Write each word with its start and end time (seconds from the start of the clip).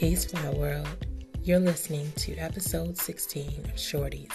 Peace, 0.00 0.24
Fly 0.24 0.48
World. 0.54 1.06
You're 1.42 1.58
listening 1.58 2.10
to 2.16 2.34
episode 2.36 2.96
16 2.96 3.48
of 3.66 3.74
Shorties, 3.74 4.32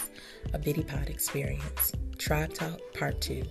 a 0.54 0.60
Bitty 0.60 0.84
Pod 0.84 1.10
experience, 1.10 1.90
Tribe 2.18 2.54
Talk 2.54 2.78
Part 2.96 3.20
2. 3.20 3.42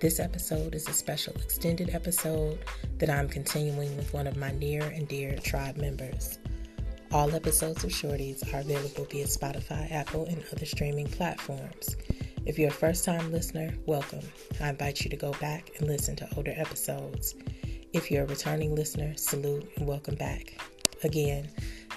This 0.00 0.18
episode 0.18 0.74
is 0.74 0.88
a 0.88 0.92
special 0.92 1.32
extended 1.34 1.90
episode 1.94 2.58
that 2.98 3.10
I'm 3.10 3.28
continuing 3.28 3.96
with 3.96 4.12
one 4.12 4.26
of 4.26 4.36
my 4.36 4.50
near 4.50 4.82
and 4.82 5.06
dear 5.06 5.36
tribe 5.36 5.76
members. 5.76 6.40
All 7.12 7.32
episodes 7.32 7.84
of 7.84 7.90
Shorties 7.90 8.52
are 8.52 8.62
available 8.62 9.04
via 9.04 9.26
Spotify, 9.26 9.88
Apple, 9.92 10.24
and 10.24 10.42
other 10.50 10.66
streaming 10.66 11.06
platforms. 11.06 11.94
If 12.44 12.58
you're 12.58 12.70
a 12.70 12.72
first 12.72 13.04
time 13.04 13.30
listener, 13.30 13.72
welcome. 13.86 14.26
I 14.60 14.70
invite 14.70 15.04
you 15.04 15.10
to 15.10 15.16
go 15.16 15.30
back 15.34 15.70
and 15.78 15.86
listen 15.86 16.16
to 16.16 16.28
older 16.36 16.54
episodes. 16.56 17.36
If 17.92 18.10
you're 18.10 18.24
a 18.24 18.26
returning 18.26 18.74
listener, 18.74 19.16
salute 19.16 19.70
and 19.76 19.86
welcome 19.86 20.16
back. 20.16 20.60
Again, 21.02 21.48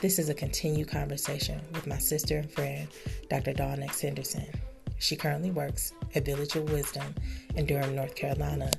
this 0.01 0.17
is 0.17 0.29
a 0.29 0.33
continued 0.33 0.87
conversation 0.87 1.59
with 1.73 1.87
my 1.87 1.97
sister 1.97 2.37
and 2.37 2.49
friend, 2.49 2.87
Dr. 3.29 3.53
Dawn 3.53 3.83
X. 3.83 3.99
Henderson. 4.01 4.47
She 4.97 5.17
currently 5.17 5.51
works 5.51 5.91
at 6.15 6.23
Village 6.23 6.55
of 6.55 6.71
Wisdom 6.71 7.13
in 7.55 7.65
Durham, 7.65 7.95
North 7.95 8.15
Carolina, 8.15 8.71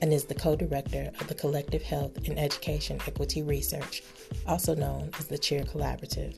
and 0.00 0.12
is 0.12 0.24
the 0.24 0.34
co 0.34 0.56
director 0.56 1.10
of 1.20 1.26
the 1.26 1.34
Collective 1.34 1.82
Health 1.82 2.16
and 2.26 2.38
Education 2.38 2.98
Equity 3.06 3.42
Research, 3.42 4.02
also 4.46 4.74
known 4.74 5.10
as 5.18 5.26
the 5.26 5.38
CHEER 5.38 5.64
Collaborative. 5.64 6.36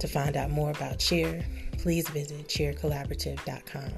To 0.00 0.08
find 0.08 0.36
out 0.36 0.50
more 0.50 0.70
about 0.70 0.98
CHEER, 0.98 1.44
please 1.78 2.08
visit 2.08 2.48
cheercollaborative.com. 2.48 3.92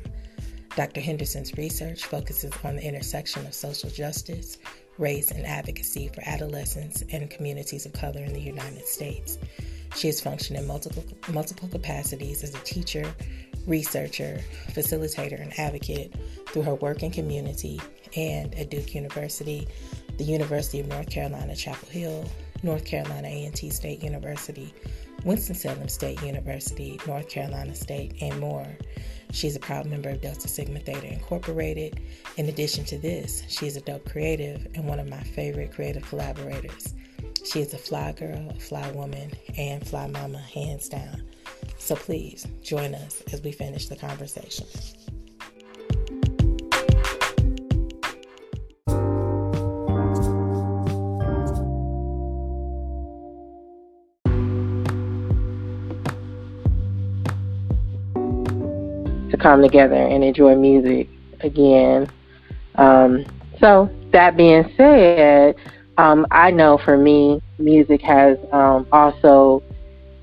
Dr. 0.76 1.00
Henderson's 1.00 1.56
research 1.56 2.04
focuses 2.04 2.52
on 2.62 2.76
the 2.76 2.84
intersection 2.86 3.46
of 3.46 3.54
social 3.54 3.88
justice, 3.88 4.58
race, 4.98 5.30
and 5.30 5.46
advocacy 5.46 6.08
for 6.08 6.22
adolescents 6.26 7.02
and 7.10 7.30
communities 7.30 7.86
of 7.86 7.92
color 7.92 8.20
in 8.20 8.32
the 8.32 8.40
United 8.40 8.86
States. 8.86 9.38
She 9.94 10.08
has 10.08 10.20
functioned 10.20 10.58
in 10.58 10.66
multiple, 10.66 11.04
multiple 11.28 11.68
capacities 11.68 12.42
as 12.42 12.54
a 12.54 12.58
teacher, 12.58 13.14
researcher, 13.66 14.40
facilitator, 14.72 15.40
and 15.40 15.58
advocate 15.58 16.14
through 16.48 16.62
her 16.62 16.74
work 16.74 17.02
in 17.02 17.10
community 17.10 17.80
and 18.16 18.54
at 18.54 18.70
Duke 18.70 18.94
University, 18.94 19.66
the 20.18 20.24
University 20.24 20.80
of 20.80 20.88
North 20.88 21.10
Carolina, 21.10 21.54
Chapel 21.54 21.88
Hill, 21.88 22.28
North 22.62 22.84
Carolina 22.84 23.28
A&T 23.28 23.70
State 23.70 24.02
University, 24.02 24.72
Winston-Salem 25.24 25.88
State 25.88 26.22
University, 26.22 27.00
North 27.06 27.28
Carolina 27.28 27.74
State, 27.74 28.14
and 28.20 28.38
more. 28.38 28.66
She's 29.32 29.56
a 29.56 29.60
proud 29.60 29.86
member 29.86 30.08
of 30.08 30.20
Delta 30.20 30.48
Sigma 30.48 30.80
Theta 30.80 31.12
Incorporated. 31.12 32.00
In 32.36 32.48
addition 32.48 32.84
to 32.86 32.98
this, 32.98 33.42
she 33.48 33.66
is 33.66 33.76
a 33.76 33.80
dope 33.80 34.08
creative 34.08 34.66
and 34.74 34.86
one 34.86 34.98
of 34.98 35.08
my 35.08 35.20
favorite 35.20 35.72
creative 35.72 36.08
collaborators. 36.08 36.94
She 37.44 37.60
is 37.60 37.74
a 37.74 37.78
fly 37.78 38.12
girl, 38.12 38.50
a 38.50 38.54
fly 38.54 38.90
woman, 38.92 39.32
and 39.56 39.86
fly 39.86 40.06
mama, 40.06 40.38
hands 40.38 40.88
down. 40.88 41.22
So 41.78 41.94
please 41.94 42.46
join 42.62 42.94
us 42.94 43.22
as 43.32 43.42
we 43.42 43.52
finish 43.52 43.88
the 43.88 43.96
conversation. 43.96 44.66
Come 59.46 59.62
together 59.62 59.94
and 59.94 60.24
enjoy 60.24 60.56
music 60.56 61.08
again. 61.40 62.10
Um, 62.74 63.24
so, 63.60 63.88
that 64.10 64.36
being 64.36 64.68
said, 64.76 65.54
um, 65.98 66.26
I 66.32 66.50
know 66.50 66.78
for 66.78 66.98
me, 66.98 67.40
music 67.56 68.02
has 68.02 68.38
um, 68.50 68.88
also 68.90 69.62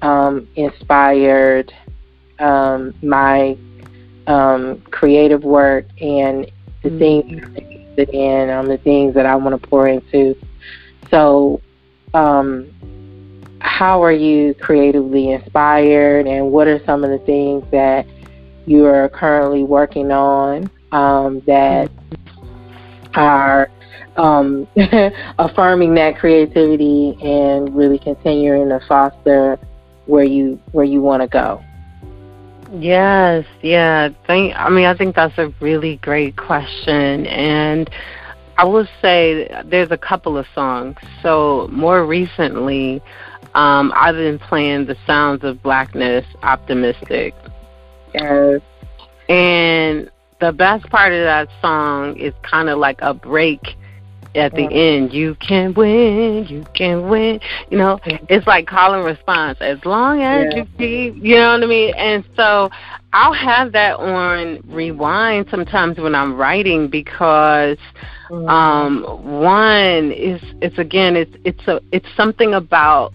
um, 0.02 0.46
inspired 0.58 1.74
um, 2.40 2.94
my 3.02 3.58
um, 4.28 4.82
creative 4.92 5.46
work 5.46 5.86
and 6.02 6.52
the 6.82 6.90
mm-hmm. 6.90 7.00
things 7.00 7.44
I'm 7.98 8.10
in, 8.10 8.50
um, 8.50 8.68
the 8.68 8.78
things 8.80 9.14
that 9.14 9.26
I 9.26 9.38
want 9.38 9.62
to 9.62 9.68
pour 9.70 9.88
into. 9.88 10.36
So, 11.10 11.62
um, 12.14 12.70
how 13.62 14.04
are 14.04 14.12
you 14.12 14.54
creatively 14.56 15.32
inspired, 15.32 16.28
and 16.28 16.52
what 16.52 16.68
are 16.68 16.84
some 16.86 17.06
of 17.06 17.10
the 17.10 17.26
things 17.26 17.64
that 17.72 18.06
you 18.66 18.86
are 18.86 19.10
currently 19.10 19.64
working 19.64 20.12
on 20.12 20.70
um, 20.92 21.42
that 21.48 21.92
are 23.16 23.70
um, 24.18 24.68
affirming 25.40 25.96
that 25.96 26.18
creativity 26.18 27.18
and 27.22 27.76
really 27.76 28.00
continuing 28.00 28.70
to 28.70 28.80
foster 28.88 29.60
where 30.06 30.24
you 30.24 30.60
where 30.72 30.86
you 30.86 31.02
want 31.02 31.22
to 31.22 31.28
go. 31.28 31.64
Yes, 32.80 33.46
yeah. 33.62 34.10
Thank. 34.26 34.56
I 34.56 34.70
mean, 34.70 34.86
I 34.86 34.96
think 34.96 35.16
that's 35.16 35.38
a 35.38 35.54
really 35.60 35.98
great 35.98 36.36
question, 36.38 37.28
and 37.28 37.90
I 38.58 38.66
will 38.66 38.88
say 39.02 39.48
there's 39.66 39.92
a 39.92 39.98
couple 39.98 40.38
of 40.38 40.48
songs. 40.56 40.98
So 41.22 41.68
more 41.72 42.06
recently, 42.06 43.02
um, 43.54 43.94
I've 43.96 44.16
been 44.16 44.40
playing 44.40 44.86
the 44.86 44.98
sounds 45.06 45.44
of 45.44 45.62
blackness, 45.62 46.26
optimistic. 46.42 47.36
Yes. 48.14 48.62
And 49.30 50.10
the 50.40 50.52
best 50.52 50.86
part 50.90 51.14
of 51.14 51.24
that 51.24 51.50
song 51.62 52.18
is 52.18 52.34
kind 52.44 52.70
of 52.70 52.78
like 52.78 53.00
a 53.02 53.14
break 53.14 53.76
at 54.36 54.54
the 54.54 54.68
end. 54.72 55.14
You 55.14 55.36
can 55.36 55.74
win, 55.74 56.46
you 56.48 56.66
can 56.74 57.08
win. 57.08 57.40
You 57.70 57.78
know, 57.78 58.00
it's 58.06 58.48
like 58.48 58.68
call 58.68 58.94
and 58.94 59.06
response. 59.06 59.60
As 59.62 59.84
long 59.86 60.22
as 60.22 60.48
yeah. 60.52 60.58
you 60.58 60.66
keep, 60.78 61.24
you 61.24 61.36
know 61.36 61.54
what 61.54 61.64
I 61.64 61.68
mean. 61.68 61.94
And 61.96 62.26
so 62.36 62.70
I'll 63.14 63.34
have 63.34 63.72
that 63.74 63.98
on 63.98 64.62
rewind 64.66 65.48
sometimes 65.50 65.98
when 65.98 66.16
I'm 66.16 66.36
writing 66.36 66.88
because 66.88 67.78
mm-hmm. 68.30 68.48
um 68.50 69.04
one 69.40 70.12
is 70.12 70.42
it's 70.62 70.78
again 70.78 71.16
it's 71.16 71.36
it's 71.46 71.68
a 71.68 71.80
it's 71.92 72.08
something 72.18 72.54
about 72.54 73.14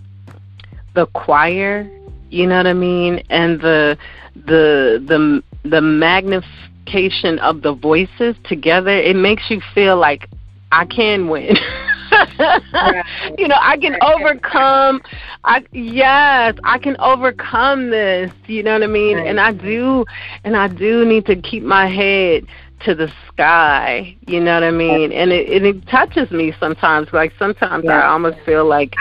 the 0.95 1.07
choir, 1.07 1.89
you 2.31 2.47
know 2.47 2.57
what 2.57 2.67
I 2.67 2.75
mean, 2.75 3.23
and 3.31 3.61
the 3.61 3.97
the 4.35 5.03
the 5.07 5.43
the 5.69 5.81
magnification 5.81 7.39
of 7.41 7.63
the 7.63 7.73
voices 7.73 8.37
together. 8.45 8.91
It 8.91 9.17
makes 9.17 9.51
you 9.51 9.61
feel 9.75 9.97
like 9.97 10.29
I 10.73 10.85
can 10.85 11.29
win. 11.29 11.57
you 13.39 13.49
know, 13.49 13.57
I 13.61 13.77
can 13.81 13.97
overcome 14.03 15.03
I 15.45 15.65
yes, 15.73 16.55
I 16.65 16.79
can 16.79 16.97
overcome 16.99 17.91
this, 17.91 18.31
you 18.47 18.63
know 18.63 18.73
what 18.75 18.83
I 18.83 18.87
mean? 18.87 19.19
And 19.19 19.39
I 19.41 19.53
do 19.53 20.05
and 20.45 20.57
I 20.57 20.69
do 20.69 21.05
need 21.05 21.27
to 21.27 21.37
keep 21.37 21.63
my 21.63 21.87
head 21.87 22.45
to 22.81 22.95
the 22.95 23.13
sky, 23.29 24.17
you 24.27 24.41
know 24.41 24.55
what 24.55 24.65
I 24.65 24.71
mean? 24.71 25.13
And 25.13 25.33
it 25.33 25.49
and 25.51 25.67
it 25.67 25.87
touches 25.89 26.31
me 26.31 26.55
sometimes. 26.61 27.13
Like 27.13 27.33
sometimes 27.39 27.85
yeah. 27.85 28.01
I 28.01 28.09
almost 28.09 28.39
feel 28.45 28.65
like 28.67 28.95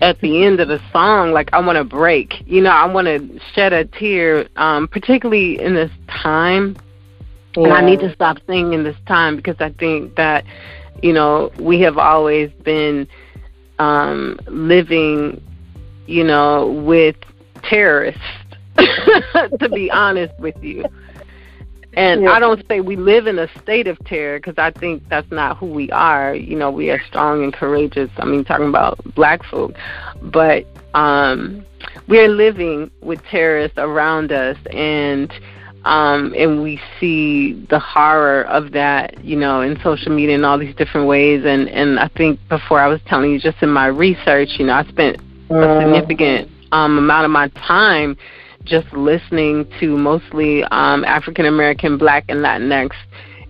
at 0.00 0.20
the 0.20 0.44
end 0.44 0.60
of 0.60 0.68
the 0.68 0.80
song, 0.92 1.32
like 1.32 1.50
I 1.52 1.60
want 1.60 1.76
to 1.76 1.84
break. 1.84 2.46
You 2.46 2.62
know, 2.62 2.70
I 2.70 2.86
want 2.86 3.06
to 3.06 3.40
shed 3.54 3.72
a 3.72 3.84
tear, 3.84 4.48
um, 4.56 4.88
particularly 4.88 5.60
in 5.60 5.74
this 5.74 5.90
time. 6.08 6.76
Yeah. 7.56 7.64
And 7.64 7.72
I 7.72 7.80
need 7.80 8.00
to 8.00 8.12
stop 8.12 8.38
singing 8.46 8.84
this 8.84 8.96
time 9.06 9.36
because 9.36 9.56
I 9.60 9.70
think 9.70 10.16
that 10.16 10.44
you 11.02 11.12
know, 11.12 11.50
we 11.58 11.80
have 11.80 11.98
always 11.98 12.50
been 12.64 13.06
um, 13.78 14.38
living, 14.46 15.42
you 16.06 16.24
know, 16.24 16.66
with 16.84 17.16
terrorists, 17.62 18.20
to 18.78 19.68
be 19.72 19.90
honest 19.90 20.38
with 20.38 20.56
you. 20.62 20.84
And 21.96 22.24
yeah. 22.24 22.32
I 22.32 22.38
don't 22.38 22.62
say 22.68 22.80
we 22.82 22.94
live 22.96 23.26
in 23.26 23.38
a 23.38 23.48
state 23.62 23.86
of 23.86 23.98
terror 24.04 24.38
because 24.38 24.58
I 24.58 24.70
think 24.70 25.08
that's 25.08 25.30
not 25.30 25.56
who 25.56 25.66
we 25.66 25.90
are. 25.90 26.34
You 26.34 26.54
know, 26.54 26.70
we 26.70 26.90
are 26.90 27.00
strong 27.08 27.42
and 27.42 27.54
courageous. 27.54 28.10
I 28.18 28.26
mean, 28.26 28.44
talking 28.44 28.68
about 28.68 29.02
black 29.14 29.42
folk, 29.44 29.74
but 30.20 30.66
um, 30.92 31.64
we're 32.06 32.28
living 32.28 32.90
with 33.00 33.24
terrorists 33.24 33.78
around 33.78 34.30
us, 34.30 34.58
and 34.70 35.32
um, 35.86 36.34
and 36.36 36.62
we 36.62 36.80
see 37.00 37.54
the 37.70 37.78
horror 37.78 38.42
of 38.42 38.72
that, 38.72 39.24
you 39.24 39.36
know, 39.36 39.62
in 39.62 39.80
social 39.82 40.14
media 40.14 40.34
in 40.34 40.44
all 40.44 40.58
these 40.58 40.74
different 40.74 41.06
ways. 41.06 41.44
And 41.46 41.66
and 41.70 41.98
I 41.98 42.08
think 42.08 42.40
before 42.50 42.78
I 42.78 42.88
was 42.88 43.00
telling 43.06 43.30
you, 43.30 43.40
just 43.40 43.62
in 43.62 43.70
my 43.70 43.86
research, 43.86 44.50
you 44.58 44.66
know, 44.66 44.74
I 44.74 44.84
spent 44.84 45.16
a 45.48 45.52
mm. 45.52 45.82
significant 45.82 46.50
um, 46.72 46.98
amount 46.98 47.24
of 47.24 47.30
my 47.30 47.48
time 47.66 48.18
just 48.66 48.92
listening 48.92 49.66
to 49.80 49.96
mostly 49.96 50.64
um, 50.64 51.04
African 51.04 51.46
American, 51.46 51.96
Black, 51.98 52.24
and 52.28 52.40
Latinx 52.40 52.90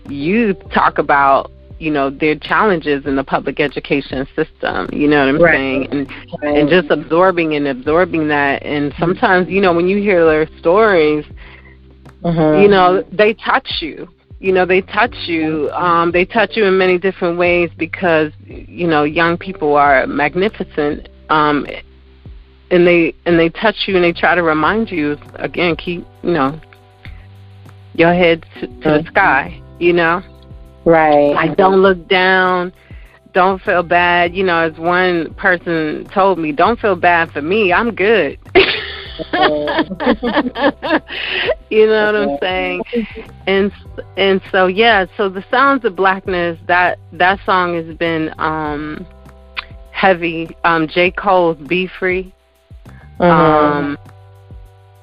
youth 0.08 0.56
talk 0.72 0.98
about 0.98 1.50
you 1.80 1.90
know 1.90 2.08
their 2.08 2.36
challenges 2.36 3.04
in 3.06 3.16
the 3.16 3.24
public 3.24 3.58
education 3.58 4.24
system 4.36 4.88
you 4.92 5.08
know 5.08 5.18
what 5.18 5.34
i'm 5.34 5.42
right. 5.42 5.52
saying 5.52 5.88
and 5.90 6.08
right. 6.40 6.56
and 6.56 6.68
just 6.68 6.88
absorbing 6.90 7.54
and 7.56 7.66
absorbing 7.66 8.28
that 8.28 8.62
and 8.62 8.94
sometimes 9.00 9.48
you 9.48 9.60
know 9.60 9.74
when 9.74 9.88
you 9.88 9.98
hear 9.98 10.24
their 10.24 10.46
stories 10.58 11.26
Mm-hmm. 12.26 12.62
You 12.62 12.68
know, 12.68 13.02
they 13.12 13.34
touch 13.34 13.78
you. 13.80 14.08
You 14.40 14.52
know, 14.52 14.66
they 14.66 14.80
touch 14.82 15.14
you. 15.26 15.70
Um, 15.70 16.12
they 16.12 16.24
touch 16.24 16.56
you 16.56 16.64
in 16.64 16.76
many 16.76 16.98
different 16.98 17.38
ways 17.38 17.70
because 17.76 18.32
you 18.46 18.86
know 18.86 19.04
young 19.04 19.38
people 19.38 19.76
are 19.76 20.06
magnificent 20.06 21.08
um, 21.30 21.66
and 22.70 22.86
they 22.86 23.14
and 23.24 23.38
they 23.38 23.48
touch 23.48 23.76
you 23.86 23.94
and 23.94 24.04
they 24.04 24.12
try 24.12 24.34
to 24.34 24.42
remind 24.42 24.90
you 24.90 25.16
again 25.34 25.76
keep 25.76 26.04
you 26.22 26.32
know 26.32 26.58
your 27.94 28.12
head 28.12 28.44
to, 28.54 28.60
to 28.60 28.66
mm-hmm. 28.66 29.04
the 29.04 29.04
sky 29.08 29.62
you 29.78 29.92
know 29.92 30.22
right 30.84 31.32
like 31.34 31.56
don't 31.56 31.80
look 31.80 32.08
down 32.08 32.72
don't 33.32 33.62
feel 33.62 33.82
bad 33.82 34.34
you 34.34 34.42
know 34.42 34.58
as 34.60 34.76
one 34.78 35.32
person 35.34 36.04
told 36.12 36.38
me 36.38 36.52
don't 36.52 36.80
feel 36.80 36.96
bad 36.96 37.30
for 37.30 37.42
me 37.42 37.72
i'm 37.72 37.94
good 37.94 38.38
you 41.70 41.86
know 41.86 42.04
what 42.06 42.16
I'm 42.16 42.38
saying? 42.38 42.82
And 43.46 43.72
and 44.16 44.42
so 44.52 44.66
yeah, 44.66 45.06
so 45.16 45.30
the 45.30 45.44
sounds 45.50 45.86
of 45.86 45.96
blackness 45.96 46.58
that 46.66 46.98
that 47.12 47.40
song 47.46 47.74
has 47.74 47.96
been 47.96 48.34
um 48.38 49.06
heavy. 49.90 50.54
Um 50.64 50.86
J. 50.86 51.10
Cole's 51.12 51.56
Be 51.66 51.86
Free. 51.98 52.34
Mm-hmm. 53.18 53.24
Um 53.24 53.98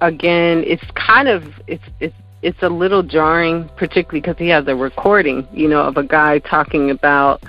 again, 0.01 0.63
it's 0.68 0.83
kind 0.95 1.27
of 1.27 1.45
it's 1.68 1.83
it's 2.00 2.15
it's 2.42 2.62
a 2.62 2.69
little 2.69 3.01
jarring, 3.01 3.69
particularly 3.77 4.19
because 4.19 4.38
he 4.38 4.50
has 4.50 4.68
a 4.68 4.75
recording, 4.75 5.48
you 5.54 5.69
know, 5.69 5.81
of 5.81 5.95
a 5.98 6.04
guy 6.04 6.39
talking 6.39 6.92
about 6.92 7.42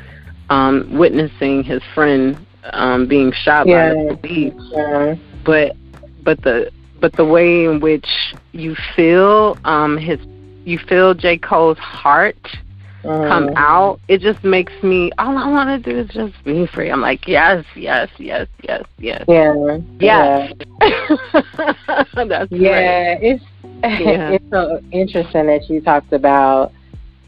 um, 0.50 0.96
witnessing 0.96 1.64
his 1.64 1.82
friend 1.94 2.38
um, 2.72 3.06
being 3.08 3.32
shot 3.32 3.66
yeah. 3.66 3.92
by 3.92 4.04
the 4.04 4.16
police. 4.16 4.54
Yeah. 4.70 5.16
But 5.44 5.76
but 6.22 6.40
the 6.42 6.70
but 7.00 7.12
the 7.14 7.24
way 7.24 7.64
in 7.64 7.80
which 7.80 8.06
you 8.52 8.76
feel 8.96 9.58
um 9.64 9.98
his 9.98 10.18
you 10.64 10.78
feel 10.78 11.12
J. 11.12 11.36
Cole's 11.36 11.78
heart 11.78 12.56
uh, 13.04 13.28
come 13.28 13.50
out, 13.56 14.00
it 14.08 14.20
just 14.20 14.42
makes 14.44 14.72
me 14.82 15.12
all 15.18 15.36
I 15.36 15.48
want 15.48 15.84
to 15.84 15.92
do 15.92 15.98
is 15.98 16.08
just 16.08 16.42
be 16.44 16.66
free. 16.66 16.90
I'm 16.90 17.00
like, 17.00 17.28
yes, 17.28 17.64
yes, 17.76 18.08
yes, 18.18 18.48
yes, 18.62 18.84
yes. 18.98 19.24
Yeah. 19.28 19.78
Yes. 20.00 20.52
Yeah. 20.80 22.04
That's 22.14 22.50
yeah, 22.50 23.18
it's 23.20 23.44
yeah. 23.82 24.30
it's 24.30 24.50
so 24.50 24.80
interesting 24.90 25.46
that 25.46 25.68
you 25.68 25.80
talked 25.80 26.12
about 26.12 26.72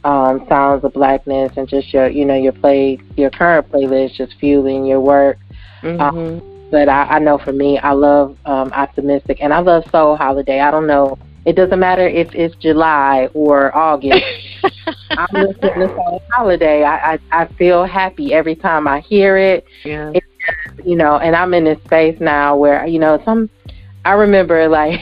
um, 0.05 0.47
sounds 0.49 0.85
of 0.85 0.93
blackness 0.93 1.53
and 1.57 1.69
just 1.69 1.93
your 1.93 2.09
you 2.09 2.25
know 2.25 2.35
your 2.35 2.53
play 2.53 2.99
your 3.17 3.31
current 3.31 3.71
playlist 3.71 4.15
just 4.15 4.35
fueling 4.39 4.87
your 4.87 5.01
work. 5.01 5.39
Mm-hmm. 5.83 6.01
Um, 6.01 6.71
but 6.71 6.89
I, 6.89 7.03
I 7.05 7.19
know 7.19 7.39
for 7.39 7.53
me, 7.53 7.79
I 7.79 7.93
love 7.93 8.37
um, 8.45 8.73
optimistic, 8.73 9.39
and 9.41 9.53
I 9.53 9.61
love 9.61 9.85
Soul 9.91 10.17
Holiday. 10.17 10.61
I 10.61 10.71
don't 10.71 10.87
know. 10.87 11.19
It 11.47 11.55
doesn't 11.55 11.79
matter 11.79 12.07
if 12.07 12.35
it's 12.35 12.57
July 12.57 13.29
or 13.33 13.75
August. 13.75 14.25
I'm 15.11 15.29
listening 15.33 15.75
to 15.75 15.89
Soul 15.95 16.21
Holiday. 16.33 16.83
I, 16.83 17.15
I 17.15 17.19
I 17.31 17.47
feel 17.47 17.85
happy 17.85 18.35
every 18.35 18.57
time 18.57 18.89
I 18.89 18.99
hear 18.99 19.37
it. 19.37 19.65
Yeah. 19.85 20.11
It, 20.13 20.25
you 20.85 20.97
know, 20.97 21.19
and 21.19 21.37
I'm 21.37 21.55
in 21.55 21.65
this 21.65 21.79
space 21.85 22.21
now 22.21 22.57
where 22.57 22.85
you 22.87 22.99
know 22.99 23.23
some. 23.25 23.49
I 24.05 24.13
remember 24.13 24.69
like, 24.81 25.01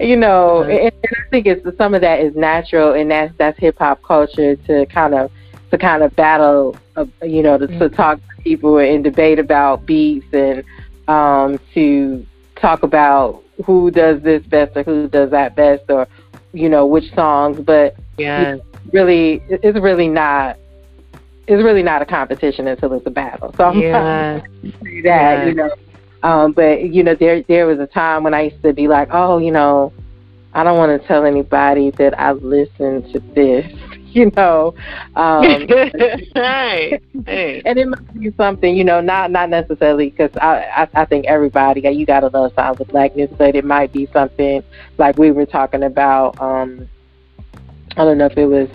you 0.00 0.16
know, 0.16 0.62
mm-hmm. 0.62 0.70
and, 0.70 0.92
and 0.92 1.16
I 1.26 1.30
think 1.30 1.46
it's 1.46 1.76
some 1.76 1.94
of 1.94 2.00
that 2.00 2.20
is 2.20 2.34
natural, 2.34 2.92
and 2.94 3.08
that's 3.10 3.32
that's 3.38 3.58
hip 3.58 3.78
hop 3.78 4.02
culture 4.02 4.56
to 4.56 4.86
kind 4.86 5.14
of 5.14 5.30
to 5.70 5.78
kind 5.78 6.02
of 6.02 6.14
battle, 6.16 6.76
uh, 6.96 7.06
you 7.22 7.44
know, 7.44 7.58
to, 7.58 7.68
mm-hmm. 7.68 7.78
to 7.78 7.88
talk 7.88 8.18
to 8.18 8.42
people 8.42 8.78
and 8.78 9.04
debate 9.04 9.38
about 9.38 9.86
beats 9.86 10.26
and 10.32 10.64
um, 11.06 11.60
to 11.74 12.26
talk 12.64 12.82
about 12.82 13.42
who 13.66 13.90
does 13.90 14.22
this 14.22 14.42
best 14.46 14.74
or 14.76 14.82
who 14.82 15.06
does 15.08 15.30
that 15.30 15.54
best 15.54 15.82
or 15.90 16.08
you 16.52 16.68
know 16.68 16.86
which 16.86 17.12
songs. 17.14 17.60
But 17.60 17.96
yeah, 18.16 18.54
it's 18.54 18.64
really, 18.92 19.42
it's 19.48 19.78
really 19.78 20.08
not. 20.08 20.58
It's 21.46 21.62
really 21.62 21.82
not 21.82 22.00
a 22.00 22.06
competition 22.06 22.66
until 22.68 22.94
it's 22.94 23.06
a 23.06 23.10
battle. 23.10 23.52
So 23.58 23.64
I'm 23.64 23.78
yeah. 23.78 24.40
say 24.82 25.02
that, 25.02 25.02
yeah. 25.02 25.44
you 25.44 25.54
know. 25.54 25.70
Um, 26.22 26.52
but 26.52 26.84
you 26.84 27.02
know, 27.02 27.14
there 27.14 27.42
there 27.42 27.66
was 27.66 27.78
a 27.78 27.86
time 27.86 28.24
when 28.24 28.32
I 28.32 28.42
used 28.42 28.62
to 28.62 28.72
be 28.72 28.88
like, 28.88 29.08
oh, 29.12 29.36
you 29.36 29.50
know, 29.50 29.92
I 30.54 30.64
don't 30.64 30.78
want 30.78 30.98
to 30.98 31.06
tell 31.06 31.26
anybody 31.26 31.90
that 31.90 32.18
I 32.18 32.32
listened 32.32 33.12
to 33.12 33.20
this 33.20 33.70
you 34.20 34.30
know. 34.36 34.74
Um, 35.16 35.42
hey, 36.34 37.00
hey. 37.26 37.62
And 37.64 37.78
it 37.78 37.88
must 37.88 38.14
be 38.14 38.32
something, 38.36 38.76
you 38.76 38.84
know, 38.84 39.00
not 39.00 39.30
not 39.30 39.50
necessarily 39.50 40.10
because 40.10 40.30
I, 40.36 40.88
I 40.94 41.02
I 41.02 41.04
think 41.04 41.26
everybody 41.26 41.80
you 41.80 42.06
gotta 42.06 42.28
love 42.28 42.52
sounds 42.54 42.80
of 42.80 42.88
blackness, 42.88 43.30
but 43.36 43.56
it 43.56 43.64
might 43.64 43.92
be 43.92 44.06
something 44.12 44.62
like 44.98 45.18
we 45.18 45.30
were 45.30 45.46
talking 45.46 45.82
about. 45.82 46.40
um 46.40 46.88
I 47.96 48.04
don't 48.04 48.18
know 48.18 48.26
if 48.26 48.36
it 48.36 48.46
was 48.46 48.68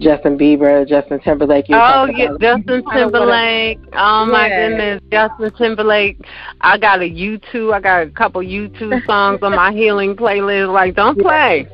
Justin 0.00 0.38
Bieber, 0.38 0.86
Justin 0.86 1.20
Timberlake. 1.20 1.66
Oh, 1.70 2.06
yeah, 2.06 2.28
Justin 2.40 2.84
Timberlake. 2.92 3.78
Oh 3.92 4.26
my 4.26 4.48
yeah. 4.48 4.68
goodness, 4.68 5.02
Justin 5.10 5.52
Timberlake. 5.56 6.20
I 6.60 6.76
got 6.78 7.00
a 7.00 7.10
YouTube. 7.10 7.72
I 7.72 7.80
got 7.80 8.02
a 8.02 8.10
couple 8.10 8.40
YouTube 8.42 9.04
songs 9.06 9.40
on 9.42 9.54
my 9.54 9.72
healing 9.74 10.14
playlist. 10.14 10.72
Like, 10.72 10.94
don't 10.94 11.18
play. 11.18 11.68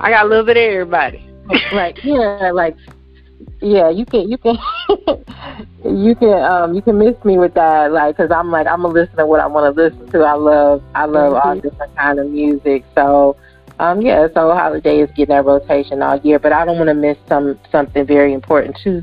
I 0.00 0.10
got 0.10 0.26
a 0.26 0.28
little 0.28 0.44
bit 0.44 0.56
of 0.56 0.62
everybody. 0.62 1.27
Like 1.72 2.02
yeah, 2.04 2.50
like 2.52 2.76
yeah, 3.60 3.90
you 3.90 4.04
can 4.04 4.28
you 4.28 4.38
can 4.38 4.58
you 5.84 6.14
can 6.14 6.42
um 6.42 6.74
you 6.74 6.82
can 6.82 6.98
miss 6.98 7.22
me 7.24 7.38
with 7.38 7.54
that 7.54 7.92
like 7.92 8.16
because 8.16 8.30
I'm 8.30 8.50
like 8.50 8.66
I'm 8.66 8.84
a 8.84 8.88
listener 8.88 9.26
what 9.26 9.40
I 9.40 9.46
want 9.46 9.74
to 9.74 9.82
listen 9.82 10.06
to. 10.10 10.20
I 10.20 10.34
love 10.34 10.82
I 10.94 11.04
love 11.06 11.34
mm-hmm. 11.34 11.48
all 11.48 11.60
different 11.60 11.96
kind 11.96 12.18
of 12.18 12.30
music. 12.30 12.84
So 12.94 13.36
um 13.78 14.00
yeah, 14.00 14.28
Soul 14.34 14.54
Holiday 14.54 15.00
is 15.00 15.10
getting 15.10 15.34
that 15.34 15.44
rotation 15.44 16.02
all 16.02 16.18
year, 16.18 16.38
but 16.38 16.52
I 16.52 16.64
don't 16.64 16.76
want 16.76 16.88
to 16.88 16.94
miss 16.94 17.18
some 17.28 17.58
something 17.70 18.06
very 18.06 18.32
important 18.32 18.76
too. 18.82 19.02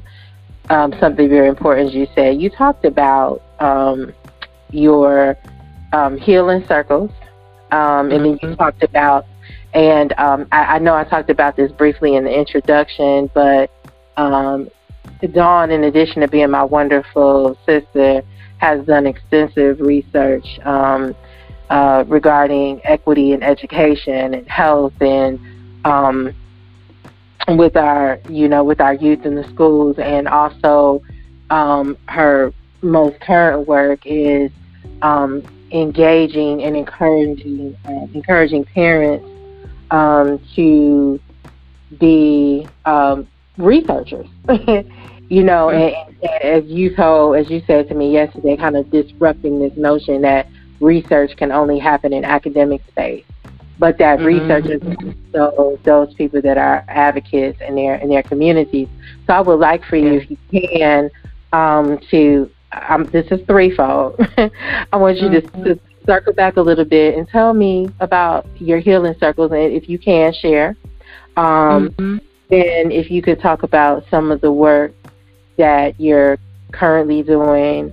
Um, 0.69 0.95
something 0.99 1.29
very 1.29 1.47
important, 1.47 1.89
as 1.89 1.95
you 1.95 2.07
said. 2.15 2.41
You 2.41 2.49
talked 2.49 2.85
about 2.85 3.43
um, 3.59 4.11
your 4.71 5.37
um, 5.93 6.17
healing 6.17 6.65
circles, 6.67 7.11
um, 7.71 8.09
and 8.09 8.11
mm-hmm. 8.11 8.23
then 8.23 8.25
you 8.25 8.37
mm-hmm. 8.39 8.55
talked 8.55 8.81
about 8.81 9.27
and 9.75 10.13
um, 10.17 10.47
I, 10.53 10.75
I, 10.75 10.79
know 10.79 10.95
I 10.95 11.03
talked 11.03 11.29
about 11.29 11.57
this 11.57 11.69
briefly 11.69 12.15
in 12.15 12.23
the 12.23 12.33
introduction, 12.33 13.29
but 13.33 13.69
um, 14.15 14.69
Dawn, 15.33 15.69
in 15.69 15.83
addition 15.83 16.21
to 16.21 16.29
being 16.29 16.49
my 16.49 16.63
wonderful 16.63 17.57
sister, 17.65 18.23
has 18.57 18.85
done 18.85 19.05
extensive 19.05 19.81
research 19.81 20.59
um, 20.63 21.13
uh, 21.69 22.05
regarding 22.07 22.79
equity 22.85 23.33
in 23.33 23.43
education 23.43 24.33
and 24.33 24.47
health 24.47 24.93
and 25.01 25.39
um, 25.83 26.33
with 27.49 27.75
our, 27.75 28.17
you 28.29 28.47
know, 28.47 28.63
with 28.63 28.79
our 28.79 28.93
youth 28.93 29.25
in 29.25 29.35
the 29.35 29.43
schools, 29.49 29.99
and 29.99 30.29
also 30.29 31.03
um, 31.49 31.97
her 32.07 32.53
most 32.81 33.19
current 33.19 33.67
work 33.67 33.99
is 34.05 34.51
um, 35.01 35.43
engaging 35.71 36.63
and 36.63 36.77
encouraging 36.77 37.75
uh, 37.85 38.07
encouraging 38.13 38.63
parents 38.63 39.27
um, 39.91 40.39
to 40.55 41.19
be 41.99 42.67
um, 42.85 43.27
researchers. 43.57 44.27
you 45.29 45.43
know, 45.43 45.69
and, 45.69 45.95
and 46.21 46.41
as 46.43 46.65
you 46.65 46.95
told, 46.95 47.37
as 47.37 47.49
you 47.49 47.61
said 47.67 47.87
to 47.89 47.95
me 47.95 48.11
yesterday, 48.11 48.55
kind 48.55 48.75
of 48.75 48.89
disrupting 48.91 49.59
this 49.59 49.75
notion 49.77 50.21
that 50.21 50.47
research 50.79 51.35
can 51.37 51.51
only 51.51 51.79
happen 51.79 52.13
in 52.13 52.23
academic 52.25 52.81
space, 52.87 53.25
but 53.79 53.97
that 53.97 54.19
mm-hmm. 54.19 54.27
researchers 54.27 54.81
so 55.31 55.79
those 55.83 56.13
people 56.13 56.41
that 56.41 56.57
are 56.57 56.83
advocates 56.87 57.59
in 57.61 57.75
their 57.75 57.95
in 57.95 58.09
their 58.09 58.23
communities. 58.23 58.87
So 59.27 59.33
I 59.33 59.41
would 59.41 59.59
like 59.59 59.83
for 59.85 59.95
you, 59.95 60.13
if 60.13 60.29
you 60.29 60.37
can, 60.51 61.09
um, 61.53 61.99
to 62.11 62.49
um, 62.89 63.05
this 63.05 63.27
is 63.31 63.45
threefold. 63.47 64.19
I 64.37 64.97
want 64.97 65.17
you 65.17 65.29
mm-hmm. 65.29 65.63
to, 65.63 65.75
to 65.75 65.81
circle 66.05 66.33
back 66.33 66.57
a 66.57 66.61
little 66.61 66.85
bit 66.85 67.17
and 67.17 67.27
tell 67.27 67.53
me 67.53 67.89
about 67.99 68.45
your 68.59 68.79
healing 68.79 69.15
circles 69.19 69.51
and 69.51 69.73
if 69.73 69.89
you 69.89 69.97
can 69.97 70.33
share. 70.33 70.75
Um, 71.37 71.89
mm-hmm. 71.89 72.17
And 72.51 72.91
if 72.91 73.09
you 73.09 73.21
could 73.21 73.39
talk 73.39 73.63
about 73.63 74.05
some 74.09 74.31
of 74.31 74.41
the 74.41 74.51
work 74.51 74.93
that 75.57 75.99
you're 75.99 76.37
currently 76.71 77.23
doing 77.23 77.91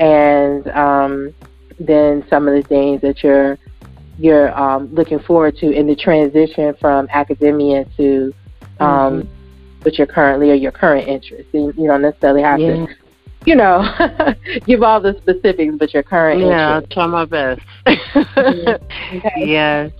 and 0.00 0.66
um, 0.68 1.34
then 1.78 2.24
some 2.28 2.48
of 2.48 2.54
the 2.54 2.68
things 2.68 3.00
that 3.02 3.22
you're 3.22 3.58
you're 4.18 4.56
um, 4.58 4.92
looking 4.94 5.18
forward 5.20 5.56
to 5.56 5.70
in 5.70 5.86
the 5.86 5.96
transition 5.96 6.74
from 6.80 7.08
academia 7.10 7.84
to 7.96 8.32
um, 8.78 9.22
mm-hmm. 9.22 9.28
what 9.82 9.96
you're 9.96 10.06
currently 10.06 10.50
or 10.50 10.54
your 10.54 10.72
current 10.72 11.08
interest. 11.08 11.48
You, 11.52 11.72
you 11.76 11.86
don't 11.86 12.02
necessarily 12.02 12.42
have 12.42 12.60
yeah. 12.60 12.86
to 12.86 12.96
you 13.44 13.54
know, 13.54 13.82
give 14.66 14.82
all 14.82 15.00
the 15.00 15.14
specifics, 15.22 15.74
but 15.78 15.92
your 15.92 16.02
current 16.02 16.40
yeah, 16.40 16.74
I'll 16.74 16.86
try 16.86 17.06
my 17.06 17.24
best. 17.24 17.60
okay. 17.86 18.78
Yes. 19.36 19.92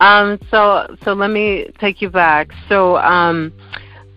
Um. 0.00 0.38
So 0.50 0.96
so 1.04 1.12
let 1.12 1.30
me 1.30 1.70
take 1.78 2.02
you 2.02 2.10
back. 2.10 2.50
So 2.68 2.96
um, 2.96 3.52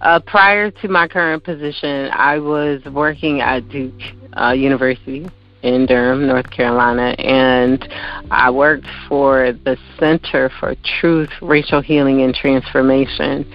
uh, 0.02 0.20
prior 0.22 0.72
to 0.72 0.88
my 0.88 1.08
current 1.08 1.44
position, 1.44 2.10
I 2.12 2.40
was 2.40 2.84
working 2.86 3.42
at 3.42 3.68
Duke 3.70 3.94
uh, 4.40 4.52
University 4.52 5.28
in 5.64 5.86
Durham, 5.88 6.28
North 6.28 6.50
Carolina, 6.52 7.16
and 7.18 7.88
I 8.30 8.52
worked 8.52 8.88
for 9.10 9.52
the 9.64 9.78
Center 10.00 10.52
for 10.60 10.76
Truth, 11.00 11.32
Racial 11.42 11.82
Healing, 11.82 12.22
and 12.22 12.36
Transformation. 12.36 13.46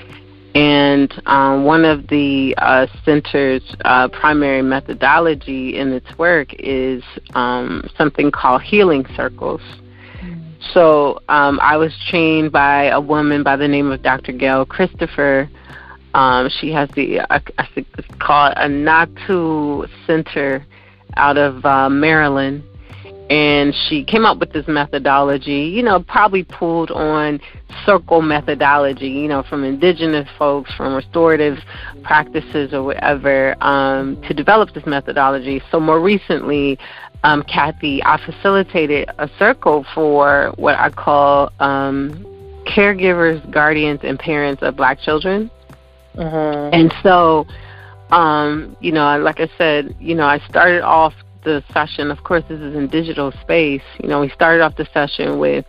And 0.54 1.12
um, 1.26 1.64
one 1.64 1.84
of 1.84 2.08
the 2.08 2.54
uh, 2.58 2.86
center's 3.04 3.62
uh, 3.84 4.08
primary 4.08 4.62
methodology 4.62 5.78
in 5.78 5.92
its 5.92 6.18
work 6.18 6.52
is 6.58 7.04
um, 7.34 7.88
something 7.96 8.32
called 8.32 8.62
healing 8.62 9.06
circles. 9.14 9.60
Mm. 10.20 10.42
So 10.74 11.20
um, 11.28 11.60
I 11.62 11.76
was 11.76 11.94
trained 12.08 12.50
by 12.50 12.86
a 12.86 13.00
woman 13.00 13.44
by 13.44 13.56
the 13.56 13.68
name 13.68 13.92
of 13.92 14.02
Dr. 14.02 14.32
Gail 14.32 14.66
Christopher. 14.66 15.48
Um, 16.14 16.48
she 16.48 16.72
has 16.72 16.88
the 16.96 17.20
I, 17.20 17.40
I 17.58 17.68
think 17.72 17.86
it's 17.96 18.08
called 18.18 18.54
Ntianu 18.56 19.88
Center 20.06 20.66
out 21.16 21.36
of 21.36 21.64
uh, 21.64 21.88
Maryland, 21.88 22.64
and 23.30 23.72
she 23.88 24.02
came 24.02 24.24
up 24.24 24.38
with 24.38 24.52
this 24.52 24.66
methodology, 24.66 25.70
you 25.72 25.84
know, 25.84 26.00
probably 26.00 26.42
pulled 26.42 26.90
on 26.90 27.40
circle 27.86 28.20
methodology, 28.20 29.06
you 29.08 29.28
know, 29.28 29.44
from 29.44 29.62
indigenous 29.62 30.28
folks, 30.36 30.74
from 30.74 30.94
restorative 30.94 31.58
practices 32.02 32.74
or 32.74 32.82
whatever, 32.82 33.54
um, 33.62 34.20
to 34.22 34.34
develop 34.34 34.74
this 34.74 34.84
methodology. 34.84 35.62
So 35.70 35.78
more 35.78 36.00
recently, 36.00 36.76
um, 37.22 37.44
Kathy, 37.44 38.02
I 38.02 38.20
facilitated 38.24 39.08
a 39.18 39.30
circle 39.38 39.86
for 39.94 40.52
what 40.56 40.76
I 40.76 40.90
call 40.90 41.52
um, 41.60 42.24
caregivers, 42.66 43.48
guardians, 43.52 44.00
and 44.02 44.18
parents 44.18 44.60
of 44.62 44.74
black 44.74 44.98
children. 44.98 45.52
Uh-huh. 46.18 46.70
And 46.72 46.92
so, 47.04 47.46
um, 48.10 48.76
you 48.80 48.90
know, 48.90 49.18
like 49.20 49.38
I 49.38 49.48
said, 49.56 49.94
you 50.00 50.16
know, 50.16 50.26
I 50.26 50.40
started 50.48 50.82
off 50.82 51.14
the 51.42 51.62
session, 51.72 52.10
of 52.10 52.22
course, 52.24 52.44
this 52.48 52.60
is 52.60 52.74
in 52.74 52.88
digital 52.88 53.32
space. 53.40 53.82
You 54.02 54.08
know, 54.08 54.20
we 54.20 54.28
started 54.30 54.62
off 54.62 54.76
the 54.76 54.86
session 54.92 55.38
with 55.38 55.64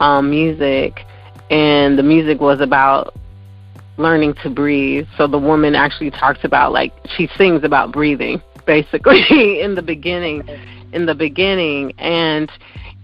um, 0.00 0.30
music, 0.30 1.04
and 1.50 1.98
the 1.98 2.02
music 2.02 2.40
was 2.40 2.60
about 2.60 3.14
learning 3.96 4.34
to 4.42 4.50
breathe. 4.50 5.06
So 5.16 5.26
the 5.26 5.38
woman 5.38 5.74
actually 5.74 6.10
talks 6.10 6.44
about, 6.44 6.72
like, 6.72 6.92
she 7.16 7.28
sings 7.36 7.64
about 7.64 7.92
breathing, 7.92 8.42
basically, 8.66 9.60
in 9.60 9.74
the 9.74 9.82
beginning. 9.82 10.48
In 10.92 11.04
the 11.04 11.14
beginning, 11.14 11.92
and 11.98 12.50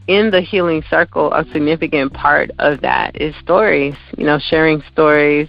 in 0.07 0.31
the 0.31 0.41
healing 0.41 0.83
circle, 0.89 1.33
a 1.33 1.45
significant 1.53 2.13
part 2.13 2.51
of 2.59 2.81
that 2.81 3.21
is 3.21 3.35
stories. 3.37 3.95
You 4.17 4.25
know, 4.25 4.39
sharing 4.39 4.83
stories, 4.93 5.49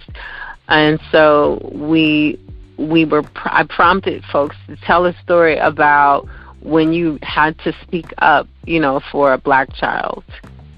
and 0.68 1.00
so 1.10 1.60
we 1.72 2.38
we 2.76 3.04
were 3.04 3.22
I 3.36 3.64
prompted 3.64 4.24
folks 4.24 4.56
to 4.66 4.76
tell 4.76 5.06
a 5.06 5.14
story 5.22 5.56
about 5.56 6.28
when 6.64 6.92
you 6.92 7.18
had 7.22 7.56
to 7.60 7.72
speak 7.82 8.06
up, 8.18 8.48
you 8.64 8.80
know, 8.80 9.00
for 9.12 9.32
a 9.32 9.38
black 9.38 9.72
child? 9.74 10.24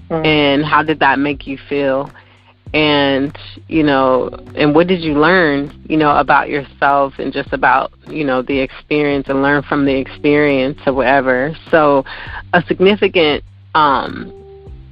Mm-hmm. 0.09 0.25
And 0.25 0.65
how 0.65 0.83
did 0.83 0.99
that 0.99 1.19
make 1.19 1.47
you 1.47 1.57
feel? 1.69 2.11
And, 2.73 3.35
you 3.67 3.83
know, 3.83 4.29
and 4.55 4.75
what 4.75 4.87
did 4.87 5.01
you 5.01 5.13
learn, 5.13 5.83
you 5.87 5.97
know, 5.97 6.15
about 6.17 6.49
yourself 6.49 7.13
and 7.17 7.31
just 7.33 7.53
about, 7.53 7.91
you 8.07 8.25
know, 8.25 8.41
the 8.41 8.59
experience 8.59 9.27
and 9.29 9.41
learn 9.41 9.63
from 9.63 9.85
the 9.85 9.95
experience 9.95 10.77
or 10.85 10.93
whatever. 10.93 11.55
So 11.71 12.03
a 12.53 12.61
significant 12.67 13.43
um 13.73 14.33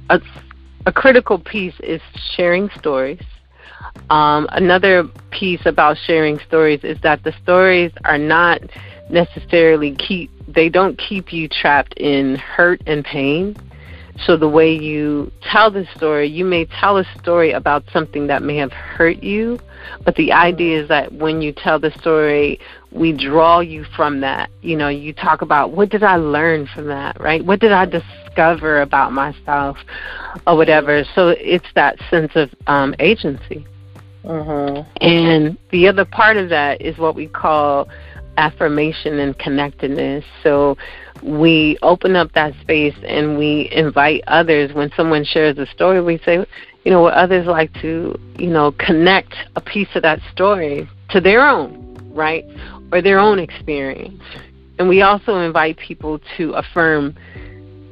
a, 0.08 0.20
a 0.86 0.92
critical 0.92 1.38
piece 1.38 1.78
is 1.80 2.00
sharing 2.34 2.70
stories. 2.78 3.22
Um, 4.10 4.46
another 4.52 5.04
piece 5.30 5.64
about 5.66 5.96
sharing 6.06 6.38
stories 6.40 6.80
is 6.82 6.98
that 7.02 7.24
the 7.24 7.32
stories 7.42 7.92
are 8.04 8.18
not 8.18 8.60
necessarily 9.10 9.94
keep 9.94 10.30
they 10.48 10.68
don't 10.68 10.96
keep 10.98 11.32
you 11.32 11.48
trapped 11.48 11.94
in 11.94 12.36
hurt 12.36 12.80
and 12.86 13.04
pain. 13.04 13.56
So 14.24 14.36
the 14.36 14.48
way 14.48 14.72
you 14.74 15.30
tell 15.42 15.70
the 15.70 15.86
story, 15.94 16.26
you 16.26 16.44
may 16.44 16.64
tell 16.64 16.96
a 16.96 17.04
story 17.18 17.52
about 17.52 17.84
something 17.92 18.28
that 18.28 18.42
may 18.42 18.56
have 18.56 18.72
hurt 18.72 19.22
you, 19.22 19.58
but 20.04 20.14
the 20.16 20.32
idea 20.32 20.82
is 20.82 20.88
that 20.88 21.12
when 21.12 21.42
you 21.42 21.52
tell 21.52 21.78
the 21.78 21.90
story, 21.90 22.58
we 22.90 23.12
draw 23.12 23.60
you 23.60 23.84
from 23.84 24.20
that. 24.20 24.48
You 24.62 24.76
know, 24.76 24.88
you 24.88 25.12
talk 25.12 25.42
about 25.42 25.72
what 25.72 25.90
did 25.90 26.02
I 26.02 26.16
learn 26.16 26.66
from 26.66 26.86
that, 26.86 27.20
right? 27.20 27.44
What 27.44 27.60
did 27.60 27.72
I 27.72 27.84
discover 27.84 28.82
about 28.82 29.12
myself 29.12 29.78
or 30.46 30.56
whatever. 30.56 31.04
So 31.14 31.28
it's 31.28 31.66
that 31.74 31.98
sense 32.10 32.32
of 32.34 32.50
um, 32.66 32.94
agency. 32.98 33.66
Mm-hmm. 34.24 34.82
And 35.00 35.56
the 35.70 35.88
other 35.88 36.04
part 36.04 36.36
of 36.36 36.48
that 36.50 36.80
is 36.80 36.98
what 36.98 37.14
we 37.14 37.28
call 37.28 37.88
affirmation 38.36 39.18
and 39.18 39.38
connectedness. 39.38 40.24
So 40.42 40.76
we 41.22 41.78
open 41.82 42.16
up 42.16 42.32
that 42.32 42.54
space 42.60 42.94
and 43.06 43.38
we 43.38 43.68
invite 43.72 44.22
others. 44.26 44.72
When 44.72 44.90
someone 44.96 45.24
shares 45.24 45.58
a 45.58 45.66
story, 45.66 46.00
we 46.00 46.18
say, 46.18 46.44
you 46.84 46.90
know, 46.90 47.02
what 47.02 47.14
others 47.14 47.46
like 47.46 47.72
to, 47.80 48.18
you 48.38 48.48
know, 48.48 48.72
connect 48.72 49.34
a 49.56 49.60
piece 49.60 49.88
of 49.94 50.02
that 50.02 50.20
story 50.32 50.88
to 51.10 51.20
their 51.20 51.46
own, 51.46 52.12
right? 52.12 52.44
Or 52.92 53.02
their 53.02 53.18
own 53.18 53.38
experience. 53.38 54.22
And 54.78 54.88
we 54.88 55.02
also 55.02 55.36
invite 55.38 55.78
people 55.78 56.20
to 56.36 56.52
affirm, 56.52 57.16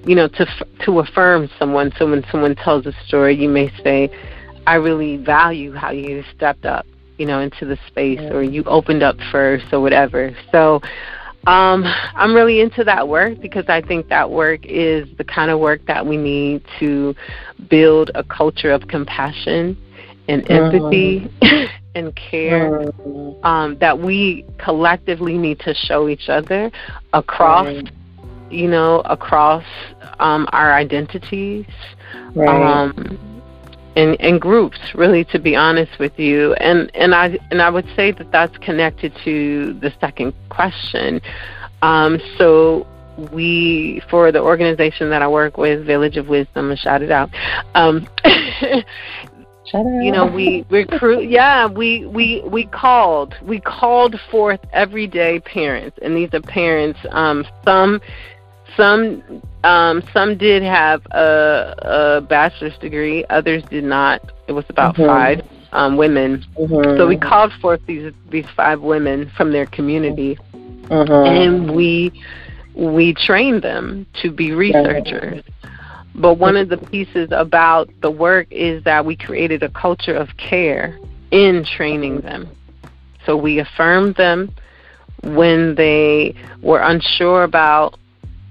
you 0.07 0.15
know, 0.15 0.29
to 0.29 0.47
to 0.85 1.01
affirm 1.01 1.49
someone. 1.59 1.93
So 1.99 2.09
when 2.11 2.25
someone 2.31 2.55
tells 2.57 2.87
a 2.87 2.93
story, 3.07 3.35
you 3.35 3.49
may 3.49 3.73
say, 3.83 4.11
I 4.67 4.75
really 4.77 5.17
value 5.17 5.73
how 5.73 5.91
you 5.91 6.23
stepped 6.37 6.67
up 6.67 6.87
you 7.18 7.26
know, 7.26 7.40
into 7.40 7.64
the 7.64 7.78
space 7.87 8.21
or 8.33 8.42
you 8.42 8.64
opened 8.64 9.02
up 9.02 9.16
first 9.30 9.73
or 9.73 9.80
whatever. 9.80 10.37
So 10.50 10.80
um, 11.47 11.85
I'm 12.14 12.35
really 12.35 12.61
into 12.61 12.85
that 12.85 13.06
work 13.06 13.40
because 13.40 13.66
I 13.68 13.83
think 13.83 14.09
that 14.09 14.30
work 14.30 14.64
is 14.64 15.06
the 15.18 15.25
kind 15.25 15.50
of 15.50 15.61
work 15.61 15.85
that 15.87 16.06
we 16.06 16.16
need 16.16 16.64
to 16.78 17.14
build 17.68 18.11
a 18.14 18.25
culture 18.25 18.71
of 18.71 18.88
compassion 18.88 19.76
and 20.28 20.42
mm-hmm. 20.44 20.75
empathy 20.75 21.30
and 21.94 22.16
care 22.16 22.80
mm-hmm. 22.80 23.44
um, 23.44 23.78
that 23.78 23.99
we 23.99 24.44
collectively 24.59 25.37
need 25.37 25.61
to 25.61 25.75
show 25.75 26.09
each 26.09 26.28
other 26.28 26.71
across, 27.12 27.83
you 28.50 28.68
know, 28.68 29.00
across 29.00 29.64
um, 30.18 30.47
our 30.52 30.73
identities. 30.73 31.66
Right. 32.35 32.90
In, 33.97 34.15
in 34.15 34.41
groups 34.41 34.79
really 34.95 35.25
to 35.27 35.39
be 35.39 35.55
honest 35.55 36.01
with 36.01 36.19
you. 36.19 36.55
And 36.55 36.91
and 36.97 37.15
I 37.15 37.39
and 37.51 37.63
I 37.63 37.71
would 37.71 37.87
say 37.95 38.11
that 38.11 38.33
that's 38.33 38.57
connected 38.59 39.13
to 39.25 39.75
the 39.75 39.93
second 40.01 40.35
question. 40.49 41.21
Um, 41.83 42.19
so 42.37 42.87
we 43.33 44.03
for 44.11 44.33
the 44.33 44.41
organization 44.41 45.11
that 45.11 45.23
I 45.23 45.29
work 45.29 45.57
with 45.57 45.87
Village 45.87 46.17
of 46.17 46.29
Wisdom 46.29 46.71
and 46.71 46.79
shout 46.79 47.03
it 47.03 47.13
out 47.13 47.31
um, 47.75 48.09
you 49.75 50.13
know 50.13 50.27
we 50.27 50.65
recruit 50.69 51.25
yeah 51.31 51.67
we 51.67 52.07
we 52.07 52.43
we 52.47 52.67
called 52.67 53.35
we 53.43 53.61
called 53.61 54.19
forth 54.31 54.61
everyday 54.73 55.41
parents. 55.41 55.99
And 56.03 56.17
these 56.17 56.31
are 56.33 56.41
parents 56.41 56.99
um, 57.11 57.45
some 57.65 58.01
some 58.76 59.43
um, 59.64 60.02
some 60.12 60.37
did 60.37 60.62
have 60.62 61.04
a, 61.07 61.75
a 61.78 62.21
bachelor's 62.21 62.76
degree, 62.78 63.25
others 63.31 63.62
did 63.64 63.85
not. 63.85 64.33
It 64.47 64.52
was 64.52 64.64
about 64.69 64.95
mm-hmm. 64.95 65.07
five 65.07 65.43
um, 65.73 65.97
women. 65.97 66.45
Mm-hmm. 66.59 66.99
So 66.99 67.07
we 67.07 67.16
called 67.16 67.52
forth 67.61 67.81
these 67.87 68.12
these 68.31 68.47
five 68.57 68.81
women 68.81 69.31
from 69.37 69.52
their 69.52 69.66
community, 69.66 70.38
mm-hmm. 70.52 71.12
and 71.12 71.75
we 71.75 72.12
we 72.75 73.14
trained 73.14 73.62
them 73.62 74.07
to 74.23 74.31
be 74.31 74.52
researchers. 74.52 75.43
But 76.14 76.35
one 76.35 76.57
of 76.57 76.69
the 76.69 76.76
pieces 76.76 77.28
about 77.33 77.90
the 78.00 78.11
work 78.11 78.47
is 78.50 78.85
that 78.85 79.04
we 79.04 79.16
created 79.16 79.62
a 79.62 79.69
culture 79.69 80.14
of 80.14 80.37
care 80.37 80.99
in 81.33 81.64
training 81.64 82.21
them. 82.21 82.49
So 83.26 83.37
we 83.37 83.59
affirmed 83.59 84.14
them 84.14 84.54
when 85.23 85.75
they 85.75 86.35
were 86.62 86.81
unsure 86.81 87.43
about 87.43 87.99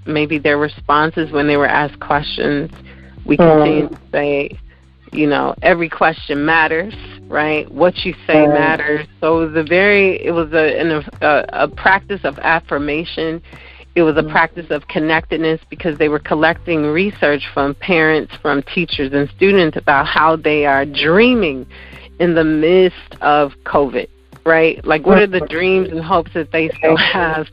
maybe 0.06 0.38
their 0.38 0.58
responses 0.58 1.32
when 1.32 1.48
they 1.48 1.58
were 1.58 1.68
asked 1.68 2.00
questions. 2.00 2.72
We 3.26 3.38
continue 3.38 3.88
mm. 3.88 3.90
to 3.90 4.00
say, 4.12 4.60
you 5.12 5.28
know, 5.28 5.56
every 5.62 5.90
question 5.90 6.46
matters, 6.46 6.94
right? 7.28 7.70
What 7.72 7.98
you 8.06 8.14
say 8.28 8.36
mm. 8.36 8.54
matters. 8.54 9.08
So 9.22 9.42
it 9.42 9.48
was 9.48 9.56
a 9.58 9.64
very, 9.64 10.24
it 10.24 10.32
was 10.32 10.52
a, 10.54 10.80
an, 10.80 11.06
a, 11.22 11.46
a 11.54 11.68
practice 11.68 12.22
of 12.24 12.38
affirmation. 12.40 13.42
It 13.96 14.02
was 14.02 14.18
a 14.18 14.22
mm-hmm. 14.22 14.32
practice 14.32 14.72
of 14.72 14.88
connectedness 14.88 15.62
because 15.70 15.98
they 16.00 16.10
were 16.10 16.20
collecting 16.20 16.84
research 16.84 17.44
from 17.54 17.76
parents, 17.76 18.34
from 18.42 18.64
teachers, 18.64 19.14
and 19.14 19.30
students 19.30 19.78
about 19.78 20.08
how 20.08 20.36
they 20.36 20.66
are 20.66 20.84
dreaming 20.84 21.68
in 22.20 22.34
the 22.34 22.44
midst 22.44 23.16
of 23.22 23.54
COVID, 23.66 24.08
right? 24.46 24.84
Like, 24.84 25.06
what 25.06 25.20
are 25.20 25.28
the 25.28 25.42
mm. 25.42 25.50
dreams 25.50 25.90
and 25.90 26.02
hopes 26.02 26.34
that 26.34 26.52
they 26.52 26.70
still 26.70 26.98
have 26.98 27.48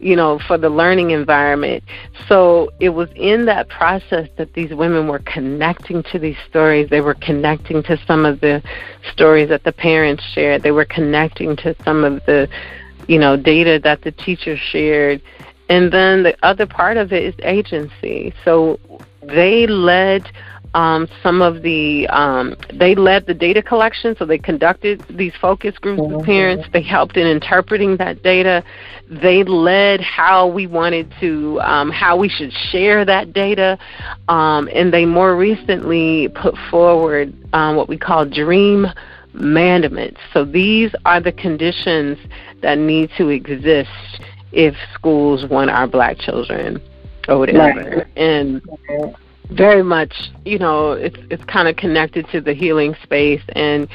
you 0.00 0.16
know, 0.16 0.38
for 0.46 0.56
the 0.56 0.70
learning 0.70 1.10
environment. 1.10 1.84
So 2.26 2.70
it 2.80 2.88
was 2.90 3.10
in 3.14 3.44
that 3.44 3.68
process 3.68 4.28
that 4.36 4.54
these 4.54 4.72
women 4.72 5.08
were 5.08 5.18
connecting 5.20 6.02
to 6.04 6.18
these 6.18 6.38
stories. 6.48 6.88
They 6.88 7.02
were 7.02 7.14
connecting 7.14 7.82
to 7.84 7.98
some 8.06 8.24
of 8.24 8.40
the 8.40 8.62
stories 9.12 9.50
that 9.50 9.64
the 9.64 9.72
parents 9.72 10.24
shared. 10.24 10.62
They 10.62 10.72
were 10.72 10.86
connecting 10.86 11.54
to 11.56 11.74
some 11.84 12.04
of 12.04 12.24
the, 12.24 12.48
you 13.08 13.18
know, 13.18 13.36
data 13.36 13.78
that 13.84 14.02
the 14.02 14.12
teachers 14.12 14.58
shared. 14.58 15.20
and 15.68 15.92
then 15.92 16.24
the 16.24 16.36
other 16.42 16.66
part 16.66 16.96
of 16.96 17.12
it 17.12 17.22
is 17.22 17.34
agency. 17.44 18.32
So 18.44 18.80
they 19.22 19.66
led 19.66 20.28
um, 20.74 21.08
some 21.22 21.42
of 21.42 21.62
the 21.62 22.06
um, 22.08 22.56
they 22.72 22.94
led 22.94 23.26
the 23.26 23.34
data 23.34 23.62
collection, 23.62 24.14
so 24.16 24.24
they 24.24 24.38
conducted 24.38 25.04
these 25.10 25.32
focus 25.40 25.76
groups 25.78 26.00
with 26.00 26.24
parents. 26.24 26.68
They 26.72 26.82
helped 26.82 27.16
in 27.16 27.26
interpreting 27.26 27.96
that 27.96 28.22
data. 28.22 28.62
They 29.08 29.42
led 29.42 30.00
how 30.00 30.46
we 30.46 30.66
wanted 30.66 31.12
to 31.20 31.60
um, 31.60 31.90
how 31.90 32.16
we 32.16 32.28
should 32.28 32.52
share 32.70 33.04
that 33.04 33.32
data, 33.32 33.78
um, 34.28 34.68
and 34.72 34.92
they 34.92 35.04
more 35.06 35.36
recently 35.36 36.28
put 36.28 36.54
forward 36.70 37.34
um, 37.52 37.74
what 37.74 37.88
we 37.88 37.98
call 37.98 38.24
dream 38.24 38.86
mandates. 39.32 40.20
So 40.32 40.44
these 40.44 40.92
are 41.04 41.20
the 41.20 41.32
conditions 41.32 42.18
that 42.62 42.78
need 42.78 43.10
to 43.18 43.28
exist 43.28 43.90
if 44.52 44.74
schools 44.94 45.46
want 45.48 45.70
our 45.70 45.86
black 45.86 46.18
children 46.18 46.80
or 47.28 47.38
whatever. 47.38 47.58
Right. 47.58 48.06
And 48.16 48.62
very 49.52 49.82
much, 49.82 50.30
you 50.44 50.58
know, 50.58 50.92
it's 50.92 51.18
it's 51.30 51.44
kind 51.44 51.68
of 51.68 51.76
connected 51.76 52.28
to 52.30 52.40
the 52.40 52.54
healing 52.54 52.94
space 53.02 53.42
and 53.54 53.88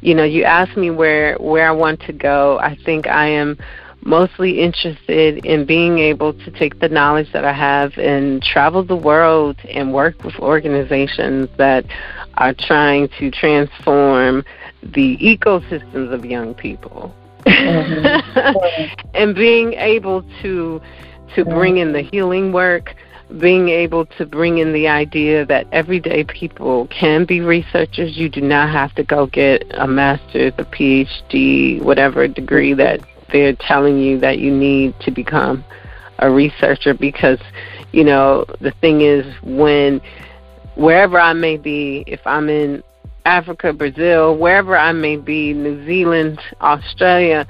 you 0.00 0.14
know, 0.14 0.24
you 0.24 0.44
asked 0.44 0.76
me 0.76 0.90
where 0.90 1.36
where 1.36 1.68
I 1.68 1.72
want 1.72 2.00
to 2.02 2.12
go. 2.12 2.58
I 2.58 2.76
think 2.84 3.06
I 3.06 3.26
am 3.26 3.58
mostly 4.02 4.60
interested 4.60 5.44
in 5.44 5.66
being 5.66 5.98
able 5.98 6.32
to 6.32 6.50
take 6.50 6.80
the 6.80 6.88
knowledge 6.88 7.30
that 7.32 7.44
I 7.44 7.52
have 7.52 7.98
and 7.98 8.42
travel 8.42 8.82
the 8.82 8.96
world 8.96 9.58
and 9.68 9.92
work 9.92 10.24
with 10.24 10.34
organizations 10.36 11.48
that 11.58 11.84
are 12.34 12.54
trying 12.54 13.08
to 13.18 13.30
transform 13.30 14.44
the 14.82 15.18
ecosystems 15.18 16.12
of 16.12 16.24
young 16.24 16.54
people. 16.54 17.14
Mm-hmm. 17.46 18.96
and 19.14 19.34
being 19.34 19.74
able 19.74 20.22
to 20.42 20.80
to 21.34 21.44
bring 21.44 21.76
in 21.76 21.92
the 21.92 22.02
healing 22.02 22.52
work, 22.52 22.94
being 23.38 23.68
able 23.68 24.06
to 24.06 24.26
bring 24.26 24.58
in 24.58 24.72
the 24.72 24.88
idea 24.88 25.46
that 25.46 25.66
everyday 25.72 26.24
people 26.24 26.86
can 26.88 27.24
be 27.24 27.40
researchers. 27.40 28.16
You 28.16 28.28
do 28.28 28.40
not 28.40 28.70
have 28.70 28.94
to 28.96 29.04
go 29.04 29.26
get 29.26 29.64
a 29.74 29.86
master's, 29.86 30.52
a 30.58 30.64
PhD, 30.64 31.82
whatever 31.82 32.26
degree 32.26 32.74
that 32.74 33.00
they're 33.32 33.54
telling 33.54 33.98
you 33.98 34.18
that 34.20 34.38
you 34.38 34.50
need 34.50 34.94
to 35.00 35.10
become 35.10 35.64
a 36.18 36.30
researcher 36.30 36.92
because, 36.94 37.38
you 37.92 38.04
know, 38.04 38.44
the 38.60 38.72
thing 38.80 39.02
is 39.02 39.24
when 39.42 40.00
wherever 40.74 41.18
I 41.18 41.32
may 41.32 41.56
be, 41.56 42.04
if 42.06 42.20
I'm 42.26 42.48
in 42.48 42.82
Africa, 43.24 43.72
Brazil, 43.72 44.36
wherever 44.36 44.76
I 44.76 44.92
may 44.92 45.16
be, 45.16 45.52
New 45.52 45.84
Zealand, 45.86 46.40
Australia, 46.60 47.46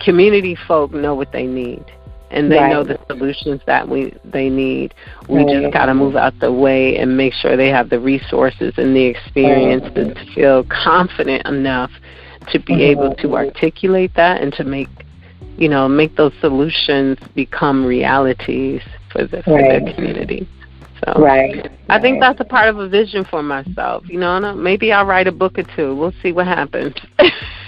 community 0.00 0.56
folk 0.66 0.92
know 0.92 1.14
what 1.14 1.32
they 1.32 1.46
need 1.46 1.84
and 2.32 2.50
they 2.50 2.56
right. 2.56 2.70
know 2.70 2.82
the 2.82 2.98
solutions 3.06 3.60
that 3.66 3.88
we 3.88 4.14
they 4.24 4.48
need. 4.48 4.94
We 5.28 5.44
right. 5.44 5.62
just 5.62 5.72
got 5.72 5.86
to 5.86 5.94
move 5.94 6.16
out 6.16 6.38
the 6.40 6.52
way 6.52 6.96
and 6.96 7.16
make 7.16 7.32
sure 7.34 7.56
they 7.56 7.68
have 7.68 7.90
the 7.90 8.00
resources 8.00 8.74
and 8.76 8.96
the 8.96 9.04
experience 9.04 9.84
right. 9.84 10.16
to 10.16 10.34
feel 10.34 10.64
confident 10.64 11.46
enough 11.46 11.90
to 12.50 12.58
be 12.58 12.74
mm-hmm. 12.74 13.00
able 13.00 13.14
to 13.16 13.36
articulate 13.36 14.14
that 14.14 14.40
and 14.40 14.52
to 14.54 14.64
make 14.64 14.88
you 15.56 15.68
know 15.68 15.88
make 15.88 16.16
those 16.16 16.32
solutions 16.40 17.18
become 17.34 17.84
realities 17.84 18.82
for 19.10 19.26
the 19.26 19.42
for 19.42 19.58
the 19.58 19.92
community. 19.94 20.48
So 21.04 21.20
right. 21.20 21.70
I 21.88 22.00
think 22.00 22.20
that's 22.20 22.40
a 22.40 22.44
part 22.44 22.68
of 22.68 22.78
a 22.78 22.88
vision 22.88 23.24
for 23.24 23.42
myself. 23.42 24.08
You 24.08 24.20
know, 24.20 24.54
maybe 24.54 24.92
I'll 24.92 25.04
write 25.04 25.26
a 25.26 25.32
book 25.32 25.58
or 25.58 25.64
two. 25.74 25.96
We'll 25.96 26.14
see 26.22 26.30
what 26.30 26.46
happens. 26.46 26.94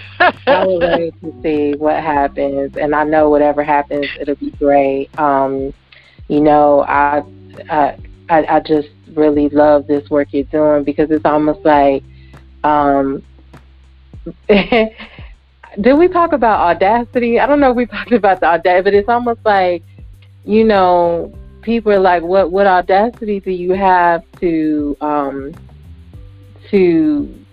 I 0.47 0.67
will 0.67 0.81
wait 0.81 1.21
to 1.21 1.43
see 1.43 1.75
what 1.75 2.03
happens, 2.03 2.77
and 2.77 2.95
I 2.95 3.05
know 3.05 3.31
whatever 3.31 3.63
happens, 3.63 4.07
it'll 4.19 4.37
be 4.37 4.51
great. 4.51 5.17
Um, 5.19 5.73
you 6.29 6.41
know, 6.41 6.83
I, 6.83 7.23
I, 7.71 7.97
I 8.29 8.61
just 8.61 8.89
really 9.15 9.49
love 9.51 9.87
this 9.87 10.09
work 10.11 10.29
you're 10.33 10.45
doing 10.45 10.85
because 10.85 11.11
it's 11.11 11.25
almost 11.25 11.65
like, 11.65 12.03
um, 12.63 13.23
did 14.49 14.95
we 15.99 16.09
talk 16.09 16.33
about 16.33 16.61
audacity? 16.61 17.39
I 17.39 17.47
don't 17.47 17.61
know 17.61 17.71
if 17.71 17.77
we 17.77 17.87
talked 17.87 18.13
about 18.13 18.41
the 18.41 18.47
audacity, 18.47 18.83
but 18.83 18.95
it's 18.95 19.09
almost 19.09 19.41
like, 19.45 19.83
you 20.45 20.65
know, 20.65 21.35
people 21.63 21.93
are 21.93 22.01
like, 22.01 22.23
what 22.23 22.51
what 22.51 22.67
audacity 22.67 23.41
do 23.41 23.51
you 23.51 23.73
have 23.73 24.23
to 24.41 24.97
um, 25.01 25.55
to 26.71 27.44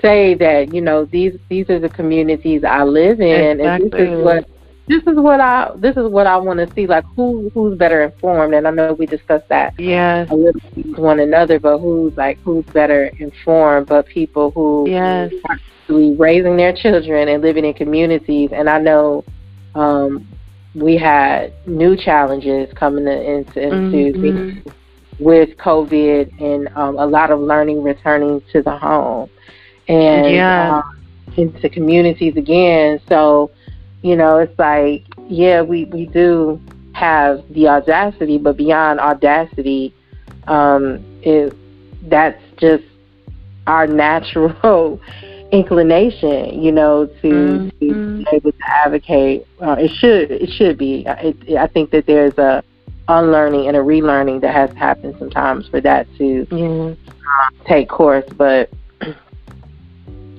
say 0.00 0.34
that 0.34 0.74
you 0.74 0.80
know 0.80 1.04
these 1.04 1.38
these 1.48 1.68
are 1.70 1.78
the 1.78 1.88
communities 1.88 2.64
I 2.64 2.84
live 2.84 3.20
in, 3.20 3.60
exactly. 3.60 3.84
and 3.84 3.92
this 3.92 4.18
is 4.18 4.24
what 4.24 4.48
this 4.88 5.02
is 5.02 5.16
what 5.16 5.40
I 5.40 5.72
this 5.76 5.96
is 5.96 6.08
what 6.10 6.26
I 6.26 6.36
want 6.36 6.58
to 6.60 6.74
see. 6.74 6.86
Like 6.86 7.04
who 7.16 7.50
who's 7.54 7.76
better 7.76 8.02
informed, 8.02 8.54
and 8.54 8.66
I 8.66 8.70
know 8.70 8.94
we 8.94 9.06
discussed 9.06 9.48
that 9.48 9.78
yeah 9.78 10.26
a 10.30 10.34
little 10.34 10.60
with 10.74 10.98
one 10.98 11.20
another, 11.20 11.58
but 11.58 11.78
who's 11.78 12.16
like 12.16 12.38
who's 12.40 12.64
better 12.66 13.10
informed? 13.18 13.86
But 13.86 14.06
people 14.06 14.50
who 14.50 14.86
yes. 14.88 15.32
are 15.48 15.56
actually 15.56 16.16
raising 16.16 16.56
their 16.56 16.72
children 16.72 17.28
and 17.28 17.42
living 17.42 17.64
in 17.64 17.74
communities, 17.74 18.50
and 18.52 18.68
I 18.68 18.78
know. 18.78 19.24
Um, 19.74 20.26
we 20.74 20.96
had 20.96 21.52
new 21.66 21.96
challenges 21.96 22.72
coming 22.74 23.06
into, 23.06 23.60
into 23.60 24.18
mm-hmm. 24.18 24.70
with 25.18 25.56
COVID 25.56 26.40
and 26.40 26.68
um, 26.76 26.98
a 26.98 27.06
lot 27.06 27.30
of 27.30 27.40
learning 27.40 27.82
returning 27.82 28.42
to 28.52 28.62
the 28.62 28.76
home 28.76 29.28
and 29.88 30.32
yeah. 30.32 30.78
um, 30.78 30.98
into 31.36 31.68
communities 31.68 32.36
again. 32.36 33.00
So, 33.08 33.50
you 34.02 34.16
know, 34.16 34.38
it's 34.38 34.58
like, 34.58 35.04
yeah, 35.28 35.62
we, 35.62 35.86
we 35.86 36.06
do 36.06 36.60
have 36.92 37.42
the 37.52 37.68
audacity, 37.68 38.38
but 38.38 38.56
beyond 38.56 39.00
audacity, 39.00 39.94
um, 40.46 41.04
it, 41.22 41.54
that's 42.08 42.42
just 42.58 42.84
our 43.66 43.86
natural 43.86 45.00
inclination, 45.52 46.62
you 46.62 46.72
know, 46.72 47.06
to, 47.06 47.28
mm-hmm. 47.28 47.68
to 47.68 48.24
be 48.24 48.26
able 48.32 48.52
to 48.52 48.68
advocate. 48.84 49.46
Uh, 49.60 49.76
it 49.78 49.90
should 49.90 50.30
it 50.30 50.50
should 50.50 50.78
be. 50.78 51.04
It, 51.06 51.56
I 51.56 51.66
think 51.66 51.90
that 51.90 52.06
there's 52.06 52.36
a 52.38 52.62
unlearning 53.08 53.66
and 53.66 53.76
a 53.76 53.80
relearning 53.80 54.40
that 54.42 54.54
has 54.54 54.70
happened 54.76 55.16
sometimes 55.18 55.66
for 55.68 55.80
that 55.80 56.06
to 56.18 56.46
mm-hmm. 56.46 57.64
take 57.64 57.88
course, 57.88 58.26
but 58.36 58.70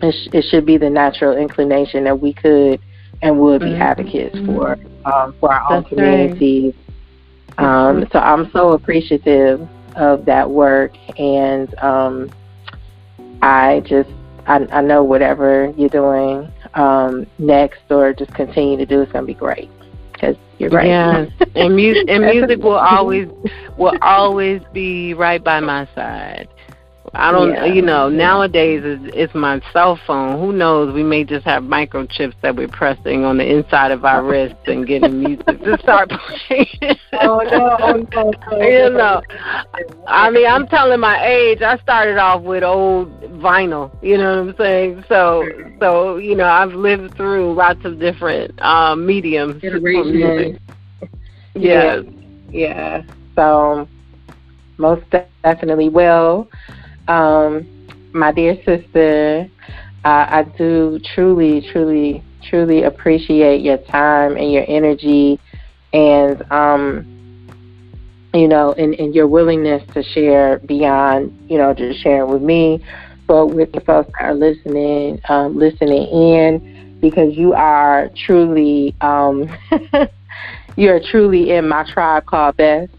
it, 0.02 0.12
sh- 0.12 0.30
it 0.34 0.46
should 0.50 0.66
be 0.66 0.78
the 0.78 0.90
natural 0.90 1.38
inclination 1.38 2.04
that 2.06 2.20
we 2.20 2.34
could 2.34 2.80
and 3.22 3.40
would 3.40 3.62
be 3.62 3.68
mm-hmm. 3.68 3.82
advocates 3.82 4.38
for 4.46 4.78
um, 5.06 5.36
for 5.40 5.54
our 5.54 5.70
That's 5.70 5.72
own 5.72 5.84
communities. 5.86 6.74
Right. 7.58 7.90
Um, 7.90 8.08
so 8.12 8.20
I'm 8.20 8.50
so 8.52 8.72
appreciative 8.72 9.68
of 9.96 10.26
that 10.26 10.50
work, 10.50 10.94
and 11.18 11.74
um, 11.80 12.32
I 13.42 13.82
just 13.86 14.10
I, 14.48 14.66
I 14.72 14.82
know 14.82 15.04
whatever 15.04 15.74
you're 15.78 15.90
doing 15.90 16.52
um, 16.74 17.28
next 17.38 17.82
or 17.90 18.14
just 18.14 18.34
continue 18.34 18.78
to 18.78 18.86
do 18.86 19.02
is 19.02 19.12
going 19.12 19.24
to 19.24 19.28
be 19.28 19.38
great 19.38 19.70
because 20.14 20.36
you're 20.58 20.70
right. 20.70 20.88
Yes, 20.88 21.32
and 21.56 21.76
music 21.76 22.06
and 22.08 22.24
music 22.34 22.60
will 22.60 22.74
always 22.74 23.28
will 23.78 23.98
always 24.02 24.62
be 24.74 25.14
right 25.14 25.44
by 25.44 25.60
my 25.60 25.88
side. 25.96 26.48
I 27.14 27.32
don't, 27.32 27.52
yeah. 27.52 27.66
you 27.66 27.82
know, 27.82 28.10
nowadays 28.10 28.82
it's, 28.84 29.16
it's 29.16 29.36
my 29.36 29.62
cell 29.74 30.00
phone. 30.06 30.40
Who 30.40 30.52
knows? 30.54 30.94
We 30.94 31.04
may 31.04 31.24
just 31.24 31.46
have 31.46 31.64
microchips 31.64 32.36
that 32.42 32.56
we're 32.56 32.68
pressing 32.68 33.24
on 33.24 33.38
the 33.38 33.50
inside 33.50 33.92
of 33.92 34.06
our 34.06 34.24
wrists 34.24 34.60
and 34.68 34.86
getting 34.86 35.24
music 35.24 35.46
to 35.64 35.78
start 35.80 36.10
playing. 36.48 36.98
oh 37.14 37.40
no, 37.40 37.78
no, 38.14 38.32
no, 38.52 38.62
you 38.62 38.90
know, 38.90 39.22
I 40.08 40.30
mean, 40.30 40.46
I'm 40.46 40.68
telling 40.68 41.00
my 41.00 41.26
age. 41.26 41.62
I 41.62 41.78
started 41.80 42.18
off 42.18 42.44
with 42.44 42.64
old 42.64 43.10
vinyl. 43.40 43.92
You 44.04 44.18
know 44.18 44.44
what 44.44 44.50
I'm 44.50 44.58
saying? 44.58 45.06
So, 45.08 45.48
so 45.80 46.18
you 46.18 46.36
know, 46.36 46.46
I've 46.46 46.74
lived 46.74 47.16
through 47.16 47.54
lots 47.54 47.84
of 47.86 48.00
different 48.00 48.60
um, 48.62 49.06
mediums 49.06 49.62
music. 49.64 50.62
Yes. 51.56 52.04
Yeah. 52.52 53.02
yeah. 53.04 53.04
So, 53.36 53.88
most 54.78 55.04
definitely. 55.44 55.90
Well 55.90 56.50
um, 57.10 57.68
my 58.14 58.32
dear 58.32 58.56
sister, 58.64 59.50
uh, 60.06 60.26
I 60.30 60.44
do 60.58 61.00
truly, 61.14 61.62
truly, 61.72 62.24
truly 62.44 62.84
appreciate 62.84 63.62
your 63.62 63.78
time 63.78 64.38
and 64.38 64.52
your 64.52 64.64
energy 64.68 65.40
and, 65.92 66.50
um, 66.52 67.06
you 68.34 68.48
know, 68.48 68.74
and, 68.74 68.94
and 68.96 69.14
your 69.14 69.28
willingness 69.28 69.84
to 69.94 70.04
share 70.04 70.60
beyond, 70.60 71.38
you 71.50 71.58
know, 71.58 71.74
just 71.74 72.00
sharing 72.02 72.32
with 72.32 72.44
me, 72.44 72.84
but 73.28 73.48
with 73.48 73.72
the 73.72 73.82
folks 73.82 74.12
that 74.20 74.26
are 74.26 74.36
listening, 74.36 75.20
um, 75.30 75.58
listening 75.58 76.08
in, 76.08 76.98
because 77.02 77.36
you 77.36 77.54
are 77.54 78.10
truly, 78.16 78.96
um, 79.02 79.50
you 80.76 80.90
are 80.92 81.00
truly 81.00 81.52
in 81.52 81.68
my 81.68 81.84
tribe 81.92 82.26
called 82.26 82.56
Best. 82.58 82.92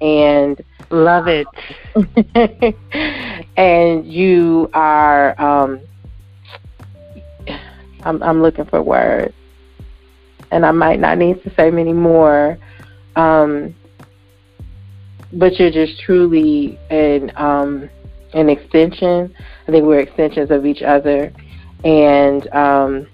And 0.00 0.62
Love 0.90 1.28
it. 1.28 1.46
and 3.56 4.04
you 4.04 4.68
are 4.74 5.40
um 5.40 5.80
I'm 8.02 8.22
I'm 8.22 8.42
looking 8.42 8.64
for 8.64 8.82
words. 8.82 9.34
And 10.50 10.66
I 10.66 10.72
might 10.72 10.98
not 10.98 11.16
need 11.16 11.42
to 11.44 11.54
say 11.54 11.70
many 11.70 11.92
more. 11.92 12.58
um, 13.14 13.74
but 15.32 15.58
you're 15.60 15.70
just 15.70 16.00
truly 16.00 16.76
an 16.90 17.30
um, 17.36 17.88
an 18.32 18.48
extension. 18.48 19.32
I 19.68 19.70
think 19.70 19.84
we're 19.84 20.00
extensions 20.00 20.50
of 20.50 20.66
each 20.66 20.82
other, 20.82 21.32
and 21.84 22.52
um, 22.52 23.06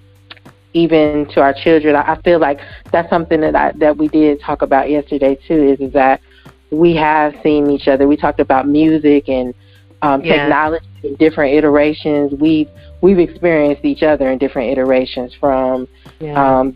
even 0.72 1.26
to 1.34 1.42
our 1.42 1.52
children, 1.52 1.94
I 1.94 2.12
I 2.12 2.22
feel 2.22 2.38
like 2.38 2.60
that's 2.90 3.10
something 3.10 3.40
that 3.42 3.54
I, 3.54 3.72
that 3.72 3.98
we 3.98 4.08
did 4.08 4.40
talk 4.40 4.62
about 4.62 4.88
yesterday 4.88 5.34
too. 5.46 5.62
Is, 5.62 5.80
is 5.80 5.92
that 5.92 6.22
we 6.70 6.94
have 6.96 7.34
seen 7.42 7.70
each 7.70 7.88
other. 7.88 8.06
We 8.06 8.16
talked 8.16 8.40
about 8.40 8.68
music 8.68 9.28
and 9.28 9.54
um, 10.02 10.24
yeah. 10.24 10.36
technology 10.36 10.86
in 11.02 11.14
different 11.16 11.54
iterations. 11.54 12.32
We've 12.32 12.68
we've 13.00 13.18
experienced 13.18 13.84
each 13.84 14.02
other 14.02 14.30
in 14.30 14.38
different 14.38 14.70
iterations 14.70 15.34
from 15.34 15.88
yeah. 16.20 16.60
um, 16.60 16.74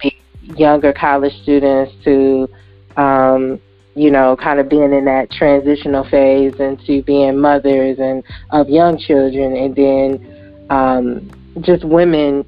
younger 0.57 0.93
college 0.93 1.35
students 1.43 1.93
to 2.05 2.49
um, 2.97 3.61
you 3.95 4.11
know, 4.11 4.37
kind 4.37 4.61
of 4.61 4.69
being 4.69 4.93
in 4.93 5.05
that 5.07 5.31
transitional 5.31 6.05
phase 6.05 6.55
into 6.61 7.03
being 7.03 7.39
mothers 7.39 7.99
and 7.99 8.23
of 8.51 8.69
young 8.69 8.99
children, 8.99 9.57
and 9.57 9.75
then 9.75 10.67
um, 10.71 11.31
just 11.61 11.85
women 11.85 12.45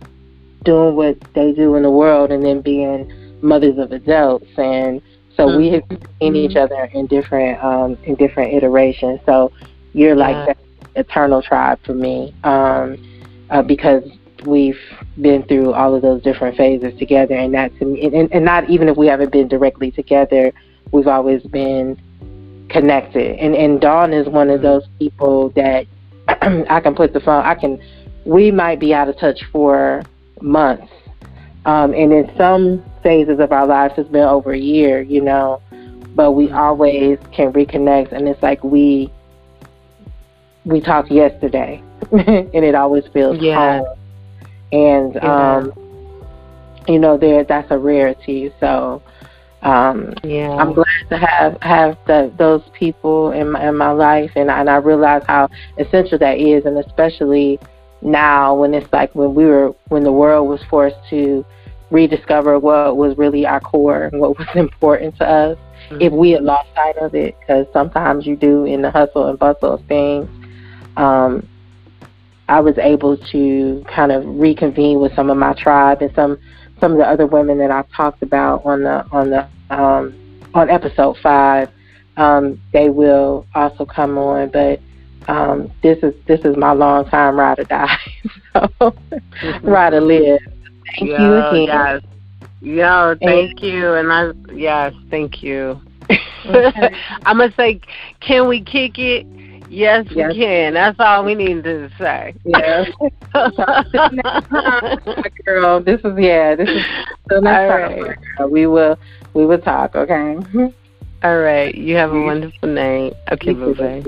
doing 0.64 0.94
what 0.94 1.20
they 1.34 1.52
do 1.52 1.74
in 1.74 1.82
the 1.82 1.90
world, 1.90 2.30
and 2.30 2.44
then 2.44 2.60
being 2.60 3.12
mothers 3.42 3.76
of 3.78 3.92
adults, 3.92 4.46
and 4.56 5.02
so 5.36 5.46
mm-hmm. 5.46 5.58
we 5.58 5.68
have 5.70 5.84
seen 6.20 6.36
each 6.36 6.56
other 6.56 6.84
in 6.92 7.06
different 7.06 7.62
um, 7.62 7.96
in 8.04 8.14
different 8.16 8.54
iterations. 8.54 9.20
So 9.26 9.52
you're 9.92 10.16
like 10.16 10.34
yeah. 10.34 10.46
that 10.46 10.58
eternal 10.96 11.42
tribe 11.42 11.78
for 11.84 11.94
me 11.94 12.34
um, 12.44 12.96
uh, 13.50 13.62
because 13.62 14.04
we've 14.44 14.80
been 15.20 15.42
through 15.44 15.72
all 15.72 15.94
of 15.94 16.02
those 16.02 16.22
different 16.22 16.56
phases 16.56 16.98
together, 16.98 17.34
and 17.34 17.54
that 17.54 17.72
that's 17.72 17.82
and, 17.82 18.32
and 18.32 18.44
not 18.44 18.68
even 18.68 18.88
if 18.88 18.96
we 18.96 19.06
haven't 19.06 19.32
been 19.32 19.48
directly 19.48 19.90
together 19.90 20.52
we've 20.92 21.08
always 21.08 21.42
been 21.42 22.00
connected. 22.68 23.38
And 23.38 23.54
and 23.56 23.80
Dawn 23.80 24.12
is 24.12 24.28
one 24.28 24.48
of 24.50 24.60
mm-hmm. 24.60 24.64
those 24.64 24.84
people 24.98 25.50
that 25.50 25.86
I 26.28 26.80
can 26.80 26.94
put 26.94 27.12
the 27.12 27.20
phone. 27.20 27.44
I 27.44 27.54
can. 27.54 27.82
We 28.24 28.52
might 28.52 28.78
be 28.78 28.94
out 28.94 29.08
of 29.08 29.18
touch 29.18 29.42
for 29.50 30.02
months, 30.40 30.92
um, 31.64 31.94
and 31.94 32.12
in 32.12 32.30
some 32.36 32.84
phases 33.02 33.38
of 33.38 33.52
our 33.52 33.66
lives, 33.66 33.94
it's 33.96 34.08
been 34.08 34.22
over 34.22 34.52
a 34.52 34.58
year. 34.58 35.02
You 35.02 35.22
know, 35.22 35.62
but 36.14 36.32
we 36.32 36.46
mm-hmm. 36.46 36.56
always 36.56 37.18
can 37.32 37.52
reconnect, 37.52 38.12
and 38.12 38.28
it's 38.28 38.42
like 38.42 38.62
we 38.64 39.10
we 40.64 40.80
talked 40.80 41.10
yesterday, 41.10 41.82
and 42.12 42.54
it 42.54 42.74
always 42.74 43.06
feels 43.08 43.38
yeah. 43.38 43.78
home. 43.78 43.98
And 44.72 45.14
yeah. 45.14 45.56
um, 45.56 45.72
you 46.88 46.98
know, 46.98 47.16
there 47.16 47.44
that's 47.44 47.70
a 47.70 47.78
rarity. 47.78 48.52
So 48.60 49.02
um, 49.62 50.14
yeah. 50.24 50.50
I'm 50.50 50.72
glad 50.72 51.08
to 51.10 51.18
have 51.18 51.62
have 51.62 51.98
the, 52.06 52.32
those 52.36 52.62
people 52.72 53.30
in 53.30 53.52
my, 53.52 53.68
in 53.68 53.76
my 53.76 53.92
life, 53.92 54.32
and 54.34 54.50
and 54.50 54.68
I 54.68 54.76
realize 54.76 55.22
how 55.26 55.48
essential 55.78 56.18
that 56.18 56.38
is, 56.38 56.64
and 56.64 56.76
especially 56.78 57.60
now 58.02 58.54
when 58.54 58.74
it's 58.74 58.92
like 58.92 59.14
when 59.14 59.34
we 59.34 59.44
were 59.44 59.74
when 59.88 60.02
the 60.04 60.12
world 60.12 60.48
was 60.48 60.62
forced 60.64 60.96
to 61.10 61.44
rediscover 61.90 62.58
what 62.58 62.96
was 62.96 63.16
really 63.18 63.46
our 63.46 63.60
core 63.60 64.04
and 64.04 64.20
what 64.20 64.38
was 64.38 64.48
important 64.54 65.16
to 65.18 65.28
us. 65.28 65.58
Mm-hmm. 65.90 66.00
If 66.00 66.12
we 66.12 66.30
had 66.30 66.42
lost 66.42 66.68
sight 66.74 66.96
of 66.96 67.14
it, 67.14 67.36
because 67.40 67.66
sometimes 67.72 68.26
you 68.26 68.36
do 68.36 68.64
in 68.64 68.82
the 68.82 68.90
hustle 68.90 69.28
and 69.28 69.38
bustle 69.38 69.74
of 69.74 69.84
things. 69.86 70.28
Um, 70.96 71.48
I 72.48 72.60
was 72.60 72.76
able 72.78 73.16
to 73.16 73.84
kind 73.88 74.12
of 74.12 74.24
reconvene 74.26 75.00
with 75.00 75.14
some 75.14 75.30
of 75.30 75.36
my 75.36 75.54
tribe 75.54 76.02
and 76.02 76.14
some 76.14 76.38
some 76.80 76.92
of 76.92 76.98
the 76.98 77.06
other 77.06 77.26
women 77.26 77.58
that 77.58 77.70
I 77.70 77.84
talked 77.94 78.22
about 78.22 78.64
on 78.66 78.82
the 78.82 79.06
on 79.12 79.30
the 79.30 79.48
um, 79.70 80.14
on 80.54 80.68
episode 80.68 81.16
five. 81.22 81.70
Um, 82.16 82.60
they 82.72 82.90
will 82.90 83.46
also 83.54 83.86
come 83.86 84.18
on, 84.18 84.50
but 84.50 84.80
um, 85.28 85.70
this 85.82 85.98
is 86.02 86.14
this 86.26 86.40
is 86.40 86.56
my 86.56 86.72
long 86.72 87.08
time 87.08 87.38
ride 87.38 87.58
or 87.58 87.64
die, 87.64 87.98
so 88.52 88.68
mm-hmm. 88.80 89.66
ride 89.66 89.94
or 89.94 90.00
live. 90.00 90.40
Thank 90.98 91.10
Yo, 91.10 91.18
you 91.18 91.34
again. 91.34 91.66
Yes. 91.66 92.02
Yo, 92.60 93.14
thank 93.20 93.50
and, 93.50 93.60
you, 93.60 93.94
and 93.94 94.12
I 94.12 94.32
yes, 94.52 94.94
thank 95.10 95.42
you. 95.42 95.80
Okay. 96.46 96.94
I'm 97.24 97.38
gonna 97.38 97.52
say, 97.56 97.80
can 98.20 98.46
we 98.48 98.62
kick 98.62 98.98
it? 98.98 99.26
Yes, 99.68 100.06
yes, 100.10 100.34
we 100.34 100.40
can. 100.40 100.74
That's 100.74 101.00
all 101.00 101.24
we 101.24 101.34
need 101.34 101.64
to 101.64 101.90
say. 101.98 102.34
Yeah. 102.44 102.84
girl, 105.46 105.80
this 105.80 106.00
is 106.04 106.12
yeah. 106.18 106.54
This 106.54 106.68
is 106.68 106.84
so 107.30 107.40
next 107.40 107.70
right. 107.70 108.18
time. 108.36 108.50
We 108.50 108.66
will 108.66 108.98
we 109.32 109.46
will 109.46 109.60
talk. 109.60 109.96
Okay. 109.96 110.36
All 111.24 111.38
right. 111.38 111.74
You 111.74 111.96
have 111.96 112.12
a 112.12 112.20
wonderful 112.20 112.68
night. 112.68 113.14
Okay, 113.30 113.54
bye 113.54 113.72
bye. 113.72 114.04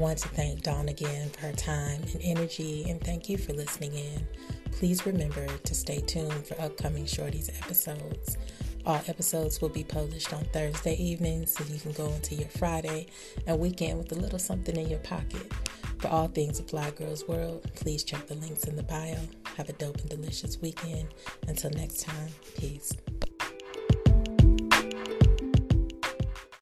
Want 0.00 0.18
to 0.18 0.28
thank 0.28 0.62
Dawn 0.62 0.88
again 0.88 1.28
for 1.28 1.40
her 1.40 1.52
time 1.52 2.00
and 2.14 2.20
energy, 2.22 2.86
and 2.88 2.98
thank 3.02 3.28
you 3.28 3.36
for 3.36 3.52
listening 3.52 3.94
in. 3.94 4.26
Please 4.72 5.04
remember 5.04 5.46
to 5.46 5.74
stay 5.74 6.00
tuned 6.00 6.46
for 6.46 6.58
upcoming 6.58 7.04
Shorties 7.04 7.50
episodes. 7.62 8.38
All 8.86 9.02
episodes 9.08 9.60
will 9.60 9.68
be 9.68 9.84
published 9.84 10.32
on 10.32 10.44
Thursday 10.54 10.94
evenings 10.94 11.52
so 11.52 11.64
you 11.64 11.78
can 11.78 11.92
go 11.92 12.06
into 12.06 12.34
your 12.34 12.48
Friday 12.48 13.08
and 13.46 13.60
weekend 13.60 13.98
with 13.98 14.10
a 14.12 14.14
little 14.14 14.38
something 14.38 14.74
in 14.74 14.88
your 14.88 15.00
pocket. 15.00 15.52
For 15.98 16.08
all 16.08 16.28
things 16.28 16.60
Fly 16.60 16.90
Girls 16.92 17.28
World, 17.28 17.70
please 17.74 18.02
check 18.02 18.26
the 18.26 18.36
links 18.36 18.64
in 18.64 18.76
the 18.76 18.82
bio. 18.82 19.18
Have 19.58 19.68
a 19.68 19.74
dope 19.74 19.98
and 19.98 20.08
delicious 20.08 20.58
weekend. 20.62 21.08
Until 21.46 21.70
next 21.72 22.00
time, 22.00 22.28
peace. 22.56 22.94